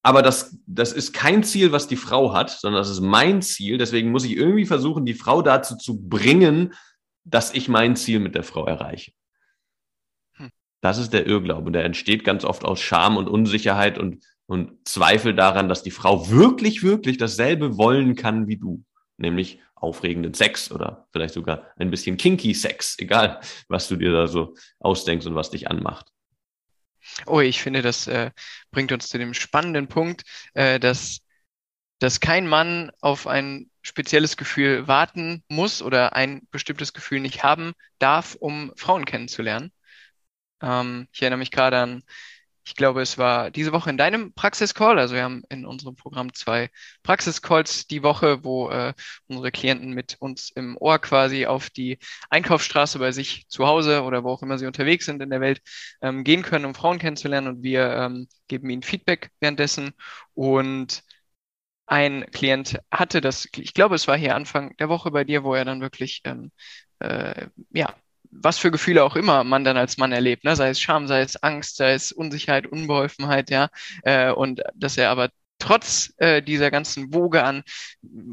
aber 0.06 0.20
das, 0.20 0.58
das 0.66 0.92
ist 0.92 1.14
kein 1.14 1.42
Ziel, 1.42 1.72
was 1.72 1.88
die 1.88 1.96
Frau 1.96 2.34
hat, 2.34 2.50
sondern 2.50 2.82
das 2.82 2.90
ist 2.90 3.00
mein 3.00 3.40
Ziel. 3.40 3.78
Deswegen 3.78 4.10
muss 4.10 4.26
ich 4.26 4.36
irgendwie 4.36 4.66
versuchen, 4.66 5.06
die 5.06 5.14
Frau 5.14 5.40
dazu 5.40 5.76
zu 5.76 5.98
bringen, 5.98 6.74
dass 7.24 7.54
ich 7.54 7.70
mein 7.70 7.96
Ziel 7.96 8.20
mit 8.20 8.34
der 8.34 8.42
Frau 8.42 8.66
erreiche. 8.66 9.12
Hm. 10.34 10.50
Das 10.82 10.98
ist 10.98 11.14
der 11.14 11.26
Irrglaube. 11.26 11.72
Der 11.72 11.86
entsteht 11.86 12.22
ganz 12.22 12.44
oft 12.44 12.66
aus 12.66 12.80
Scham 12.80 13.16
und 13.16 13.28
Unsicherheit 13.28 13.96
und, 13.96 14.22
und 14.44 14.86
Zweifel 14.86 15.34
daran, 15.34 15.70
dass 15.70 15.82
die 15.82 15.90
Frau 15.90 16.28
wirklich, 16.28 16.82
wirklich 16.82 17.16
dasselbe 17.16 17.78
wollen 17.78 18.14
kann 18.14 18.46
wie 18.46 18.58
du. 18.58 18.84
Nämlich 19.16 19.58
aufregenden 19.74 20.34
Sex 20.34 20.70
oder 20.70 21.08
vielleicht 21.12 21.32
sogar 21.32 21.62
ein 21.76 21.90
bisschen 21.90 22.18
kinky 22.18 22.52
Sex, 22.52 22.96
egal 22.98 23.40
was 23.68 23.88
du 23.88 23.96
dir 23.96 24.12
da 24.12 24.26
so 24.26 24.54
ausdenkst 24.80 25.26
und 25.26 25.34
was 25.34 25.50
dich 25.50 25.70
anmacht. 25.70 26.12
Oh, 27.26 27.40
ich 27.40 27.62
finde, 27.62 27.82
das 27.82 28.06
äh, 28.06 28.30
bringt 28.70 28.92
uns 28.92 29.08
zu 29.08 29.18
dem 29.18 29.34
spannenden 29.34 29.88
Punkt, 29.88 30.22
äh, 30.54 30.78
dass, 30.80 31.20
dass 32.00 32.20
kein 32.20 32.46
Mann 32.48 32.90
auf 33.00 33.26
ein 33.26 33.70
spezielles 33.82 34.36
Gefühl 34.36 34.88
warten 34.88 35.44
muss 35.48 35.82
oder 35.82 36.14
ein 36.16 36.46
bestimmtes 36.50 36.92
Gefühl 36.94 37.20
nicht 37.20 37.44
haben 37.44 37.74
darf, 37.98 38.36
um 38.36 38.72
Frauen 38.76 39.04
kennenzulernen. 39.06 39.72
Ähm, 40.62 41.08
ich 41.12 41.22
erinnere 41.22 41.38
mich 41.38 41.50
gerade 41.50 41.78
an 41.80 42.02
ich 42.64 42.74
glaube, 42.76 43.02
es 43.02 43.18
war 43.18 43.50
diese 43.50 43.72
Woche 43.72 43.90
in 43.90 43.98
deinem 43.98 44.32
Praxiscall. 44.34 44.98
Also 44.98 45.14
wir 45.14 45.22
haben 45.22 45.42
in 45.50 45.66
unserem 45.66 45.96
Programm 45.96 46.32
zwei 46.34 46.70
Praxiscalls 47.02 47.86
die 47.86 48.02
Woche, 48.02 48.42
wo 48.44 48.70
äh, 48.70 48.94
unsere 49.26 49.52
Klienten 49.52 49.92
mit 49.92 50.16
uns 50.20 50.50
im 50.54 50.76
Ohr 50.78 50.98
quasi 50.98 51.46
auf 51.46 51.70
die 51.70 51.98
Einkaufsstraße 52.30 52.98
bei 52.98 53.12
sich 53.12 53.46
zu 53.48 53.66
Hause 53.66 54.02
oder 54.02 54.24
wo 54.24 54.30
auch 54.30 54.42
immer 54.42 54.58
sie 54.58 54.66
unterwegs 54.66 55.04
sind 55.06 55.22
in 55.22 55.30
der 55.30 55.40
Welt 55.40 55.60
ähm, 56.02 56.24
gehen 56.24 56.42
können, 56.42 56.64
um 56.64 56.74
Frauen 56.74 56.98
kennenzulernen. 56.98 57.48
Und 57.48 57.62
wir 57.62 57.90
ähm, 57.90 58.28
geben 58.48 58.70
ihnen 58.70 58.82
Feedback 58.82 59.30
währenddessen. 59.40 59.92
Und 60.34 61.02
ein 61.86 62.26
Klient 62.32 62.80
hatte 62.90 63.20
das, 63.20 63.46
ich 63.56 63.74
glaube, 63.74 63.94
es 63.94 64.08
war 64.08 64.16
hier 64.16 64.34
Anfang 64.34 64.76
der 64.78 64.88
Woche 64.88 65.10
bei 65.10 65.24
dir, 65.24 65.44
wo 65.44 65.54
er 65.54 65.64
dann 65.64 65.80
wirklich 65.80 66.22
ähm, 66.24 66.50
äh, 67.00 67.48
ja, 67.70 67.94
was 68.42 68.58
für 68.58 68.70
Gefühle 68.70 69.04
auch 69.04 69.16
immer 69.16 69.44
man 69.44 69.64
dann 69.64 69.76
als 69.76 69.96
Mann 69.96 70.12
erlebt, 70.12 70.44
ne? 70.44 70.56
sei 70.56 70.70
es 70.70 70.80
Scham, 70.80 71.06
sei 71.06 71.22
es 71.22 71.36
Angst, 71.42 71.76
sei 71.76 71.92
es 71.92 72.12
Unsicherheit, 72.12 72.66
Unbeholfenheit, 72.66 73.50
ja, 73.50 73.68
äh, 74.02 74.30
und 74.32 74.62
dass 74.74 74.96
er 74.96 75.10
aber 75.10 75.30
trotz 75.58 76.12
äh, 76.18 76.42
dieser 76.42 76.70
ganzen 76.70 77.14
Woge 77.14 77.44
an 77.44 77.62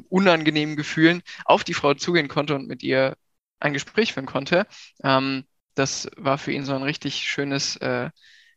unangenehmen 0.10 0.76
Gefühlen 0.76 1.22
auf 1.46 1.64
die 1.64 1.74
Frau 1.74 1.94
zugehen 1.94 2.28
konnte 2.28 2.56
und 2.56 2.68
mit 2.68 2.84
ihr 2.84 3.16
ein 3.60 3.74
Gespräch 3.74 4.14
führen 4.14 4.26
konnte. 4.26 4.68
Ähm, 5.04 5.46
das 5.76 6.10
war 6.18 6.38
für 6.38 6.52
ihn 6.52 6.66
so 6.66 6.74
ein 6.74 6.84
richtig 6.84 7.16
schönes, 7.28 7.78
äh, 7.78 8.10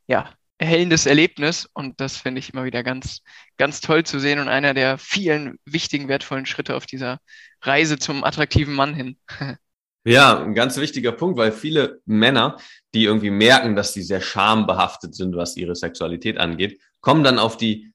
ja, 0.06 0.34
erhellendes 0.58 1.06
Erlebnis 1.06 1.68
und 1.72 2.00
das 2.00 2.16
finde 2.16 2.38
ich 2.38 2.52
immer 2.52 2.64
wieder 2.64 2.82
ganz, 2.82 3.22
ganz 3.58 3.80
toll 3.80 4.04
zu 4.04 4.18
sehen 4.20 4.38
und 4.38 4.48
einer 4.48 4.72
der 4.74 4.98
vielen 4.98 5.58
wichtigen, 5.64 6.08
wertvollen 6.08 6.46
Schritte 6.46 6.76
auf 6.76 6.86
dieser 6.86 7.18
Reise 7.62 7.98
zum 7.98 8.24
attraktiven 8.24 8.74
Mann 8.74 8.94
hin. 8.94 9.18
Ja, 10.06 10.42
ein 10.42 10.54
ganz 10.54 10.76
wichtiger 10.76 11.12
Punkt, 11.12 11.38
weil 11.38 11.50
viele 11.50 12.00
Männer, 12.04 12.58
die 12.92 13.04
irgendwie 13.04 13.30
merken, 13.30 13.74
dass 13.74 13.94
sie 13.94 14.02
sehr 14.02 14.20
schambehaftet 14.20 15.14
sind, 15.14 15.34
was 15.34 15.56
ihre 15.56 15.74
Sexualität 15.74 16.38
angeht, 16.38 16.78
kommen 17.00 17.24
dann 17.24 17.38
auf 17.38 17.56
die 17.56 17.92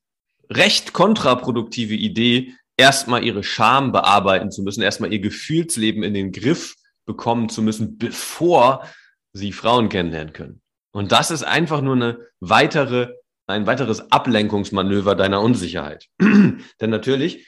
recht 0.50 0.91
kontraproduktive 0.93 1.93
Idee, 1.93 2.54
erstmal 2.78 3.24
ihre 3.24 3.43
Scham 3.43 3.91
bearbeiten 3.91 4.50
zu 4.50 4.63
müssen, 4.63 4.82
erstmal 4.82 5.13
ihr 5.13 5.19
Gefühlsleben 5.19 6.02
in 6.02 6.15
den 6.15 6.32
Griff 6.32 6.76
bekommen 7.06 7.50
zu 7.50 7.62
müssen, 7.62 7.98
bevor 8.00 8.88
sie 9.34 9.52
Frauen 9.52 9.89
kennenlernen 9.89 10.34
können. 10.34 10.62
Und 10.91 11.12
das 11.12 11.30
ist 11.30 11.43
einfach 11.43 11.82
nur 11.82 11.95
eine 11.95 12.19
weitere, 12.39 13.13
ein 13.45 13.67
weiteres 13.67 14.12
Ablenkungsmanöver 14.12 15.13
deiner 15.15 15.41
Unsicherheit. 15.41 16.08
Denn 16.19 16.63
natürlich, 16.80 17.48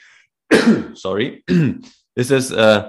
sorry, 0.93 1.43
ist 2.15 2.29
es 2.29 2.51
äh, 2.51 2.83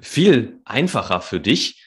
viel 0.00 0.60
einfacher 0.64 1.20
für 1.20 1.40
dich, 1.40 1.82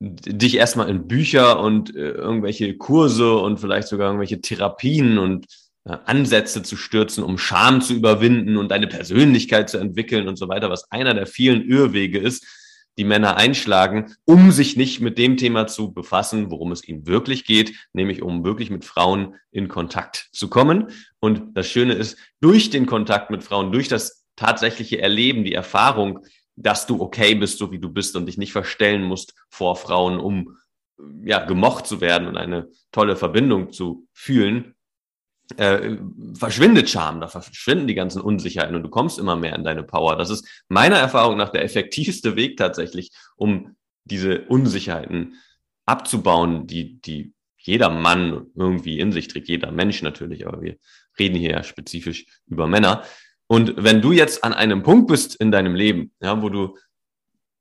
dich 0.00 0.56
erstmal 0.56 0.88
in 0.88 1.08
Bücher 1.08 1.60
und 1.60 1.94
äh, 1.94 2.10
irgendwelche 2.10 2.76
Kurse 2.76 3.36
und 3.36 3.58
vielleicht 3.58 3.88
sogar 3.88 4.08
irgendwelche 4.08 4.40
Therapien 4.40 5.18
und 5.18 5.46
äh, 5.84 5.96
Ansätze 6.04 6.62
zu 6.62 6.76
stürzen, 6.76 7.24
um 7.24 7.36
Scham 7.38 7.80
zu 7.80 7.94
überwinden 7.94 8.56
und 8.56 8.70
deine 8.70 8.86
Persönlichkeit 8.86 9.68
zu 9.68 9.78
entwickeln 9.78 10.28
und 10.28 10.36
so 10.36 10.48
weiter, 10.48 10.70
was 10.70 10.90
einer 10.92 11.14
der 11.14 11.26
vielen 11.26 11.68
Irrwege 11.68 12.18
ist, 12.18 12.46
die 12.98 13.04
Männer 13.04 13.36
einschlagen, 13.36 14.14
um 14.24 14.50
sich 14.50 14.76
nicht 14.76 15.00
mit 15.00 15.18
dem 15.18 15.36
Thema 15.36 15.66
zu 15.66 15.92
befassen, 15.92 16.50
worum 16.50 16.72
es 16.72 16.86
ihnen 16.86 17.06
wirklich 17.06 17.44
geht, 17.44 17.74
nämlich 17.92 18.22
um 18.22 18.44
wirklich 18.44 18.70
mit 18.70 18.84
Frauen 18.84 19.36
in 19.52 19.68
Kontakt 19.68 20.28
zu 20.32 20.48
kommen. 20.50 20.90
Und 21.20 21.56
das 21.56 21.68
Schöne 21.68 21.94
ist, 21.94 22.18
durch 22.40 22.70
den 22.70 22.86
Kontakt 22.86 23.30
mit 23.30 23.44
Frauen, 23.44 23.70
durch 23.72 23.86
das 23.86 24.26
tatsächliche 24.34 25.00
Erleben, 25.00 25.44
die 25.44 25.54
Erfahrung, 25.54 26.20
dass 26.60 26.86
du 26.86 27.00
okay 27.00 27.34
bist, 27.34 27.58
so 27.58 27.70
wie 27.70 27.78
du 27.78 27.88
bist 27.88 28.16
und 28.16 28.26
dich 28.26 28.38
nicht 28.38 28.52
verstellen 28.52 29.02
musst 29.02 29.34
vor 29.48 29.76
Frauen, 29.76 30.18
um 30.18 30.56
ja, 31.22 31.44
gemocht 31.44 31.86
zu 31.86 32.00
werden 32.00 32.26
und 32.26 32.36
eine 32.36 32.68
tolle 32.90 33.16
Verbindung 33.16 33.72
zu 33.72 34.08
fühlen, 34.12 34.74
äh, 35.56 35.96
verschwindet 36.34 36.90
Scham, 36.90 37.20
da 37.20 37.28
verschwinden 37.28 37.86
die 37.86 37.94
ganzen 37.94 38.20
Unsicherheiten 38.20 38.76
und 38.76 38.82
du 38.82 38.90
kommst 38.90 39.18
immer 39.18 39.36
mehr 39.36 39.54
in 39.54 39.64
deine 39.64 39.82
Power. 39.82 40.16
Das 40.16 40.30
ist 40.30 40.46
meiner 40.68 40.96
Erfahrung 40.96 41.36
nach 41.36 41.48
der 41.50 41.62
effektivste 41.64 42.36
Weg 42.36 42.56
tatsächlich, 42.56 43.12
um 43.36 43.76
diese 44.04 44.42
Unsicherheiten 44.42 45.36
abzubauen, 45.86 46.66
die, 46.66 47.00
die 47.00 47.32
jeder 47.56 47.88
Mann 47.88 48.46
irgendwie 48.54 48.98
in 48.98 49.12
sich 49.12 49.28
trägt, 49.28 49.48
jeder 49.48 49.70
Mensch 49.70 50.02
natürlich, 50.02 50.46
aber 50.46 50.60
wir 50.60 50.76
reden 51.18 51.36
hier 51.36 51.50
ja 51.50 51.62
spezifisch 51.62 52.26
über 52.46 52.66
Männer. 52.66 53.04
Und 53.48 53.74
wenn 53.76 54.02
du 54.02 54.12
jetzt 54.12 54.44
an 54.44 54.52
einem 54.52 54.82
Punkt 54.82 55.08
bist 55.08 55.34
in 55.36 55.50
deinem 55.50 55.74
Leben, 55.74 56.12
ja, 56.20 56.40
wo 56.40 56.50
du 56.50 56.76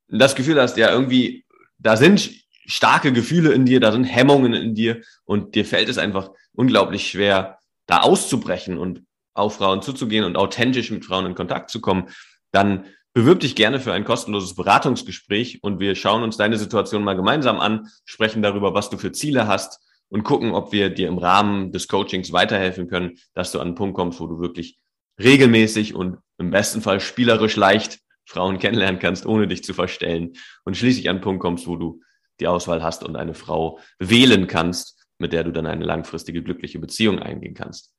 das 0.09 0.35
Gefühl 0.35 0.61
hast, 0.61 0.77
ja, 0.77 0.91
irgendwie, 0.91 1.45
da 1.79 1.97
sind 1.97 2.29
starke 2.65 3.13
Gefühle 3.13 3.53
in 3.53 3.65
dir, 3.65 3.79
da 3.79 3.91
sind 3.91 4.03
Hemmungen 4.03 4.53
in 4.53 4.75
dir 4.75 5.01
und 5.23 5.55
dir 5.55 5.65
fällt 5.65 5.89
es 5.89 5.97
einfach 5.97 6.31
unglaublich 6.53 7.09
schwer, 7.09 7.59
da 7.85 8.01
auszubrechen 8.01 8.77
und 8.77 9.03
auf 9.33 9.55
Frauen 9.55 9.81
zuzugehen 9.81 10.25
und 10.25 10.35
authentisch 10.35 10.91
mit 10.91 11.05
Frauen 11.05 11.25
in 11.25 11.35
Kontakt 11.35 11.69
zu 11.69 11.79
kommen, 11.79 12.09
dann 12.51 12.85
bewirb 13.13 13.39
dich 13.39 13.55
gerne 13.55 13.79
für 13.79 13.93
ein 13.93 14.03
kostenloses 14.03 14.55
Beratungsgespräch 14.55 15.63
und 15.63 15.79
wir 15.79 15.95
schauen 15.95 16.23
uns 16.23 16.35
deine 16.35 16.57
Situation 16.57 17.03
mal 17.03 17.15
gemeinsam 17.15 17.59
an, 17.59 17.87
sprechen 18.03 18.41
darüber, 18.41 18.73
was 18.73 18.89
du 18.89 18.97
für 18.97 19.13
Ziele 19.13 19.47
hast 19.47 19.79
und 20.09 20.23
gucken, 20.23 20.51
ob 20.51 20.73
wir 20.73 20.89
dir 20.89 21.07
im 21.07 21.17
Rahmen 21.17 21.71
des 21.71 21.87
Coachings 21.87 22.33
weiterhelfen 22.33 22.87
können, 22.87 23.17
dass 23.33 23.51
du 23.51 23.59
an 23.59 23.67
einen 23.67 23.75
Punkt 23.75 23.95
kommst, 23.95 24.19
wo 24.19 24.27
du 24.27 24.39
wirklich 24.39 24.77
regelmäßig 25.19 25.95
und 25.95 26.17
im 26.37 26.51
besten 26.51 26.81
Fall 26.81 26.99
spielerisch 26.99 27.55
leicht 27.55 27.99
Frauen 28.25 28.59
kennenlernen 28.59 28.99
kannst, 28.99 29.25
ohne 29.25 29.47
dich 29.47 29.63
zu 29.63 29.73
verstellen 29.73 30.33
und 30.65 30.75
schließlich 30.75 31.09
an 31.09 31.17
einen 31.17 31.23
Punkt 31.23 31.41
kommst, 31.41 31.67
wo 31.67 31.75
du 31.75 32.01
die 32.39 32.47
Auswahl 32.47 32.83
hast 32.83 33.03
und 33.03 33.15
eine 33.15 33.33
Frau 33.33 33.79
wählen 33.99 34.47
kannst, 34.47 35.07
mit 35.17 35.33
der 35.33 35.43
du 35.43 35.51
dann 35.51 35.65
eine 35.65 35.85
langfristige 35.85 36.43
glückliche 36.43 36.79
Beziehung 36.79 37.19
eingehen 37.19 37.53
kannst. 37.53 37.93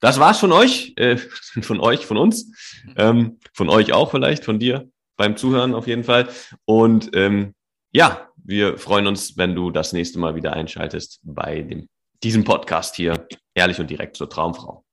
Das 0.00 0.18
war's 0.18 0.38
von 0.38 0.52
euch, 0.52 0.94
äh, 0.96 1.16
von 1.62 1.80
euch, 1.80 2.06
von 2.06 2.16
uns, 2.16 2.52
ähm, 2.96 3.38
von 3.52 3.68
euch 3.68 3.92
auch 3.92 4.10
vielleicht, 4.10 4.44
von 4.44 4.58
dir 4.58 4.88
beim 5.16 5.36
Zuhören 5.36 5.74
auf 5.74 5.86
jeden 5.86 6.04
Fall. 6.04 6.28
Und 6.64 7.10
ähm, 7.14 7.54
ja, 7.92 8.28
wir 8.36 8.76
freuen 8.78 9.06
uns, 9.06 9.36
wenn 9.36 9.54
du 9.54 9.70
das 9.70 9.92
nächste 9.92 10.18
Mal 10.18 10.34
wieder 10.34 10.52
einschaltest 10.52 11.20
bei 11.22 11.62
dem, 11.62 11.88
diesem 12.22 12.44
Podcast 12.44 12.96
hier, 12.96 13.26
ehrlich 13.54 13.78
und 13.78 13.88
direkt 13.88 14.16
zur 14.16 14.28
Traumfrau. 14.28 14.83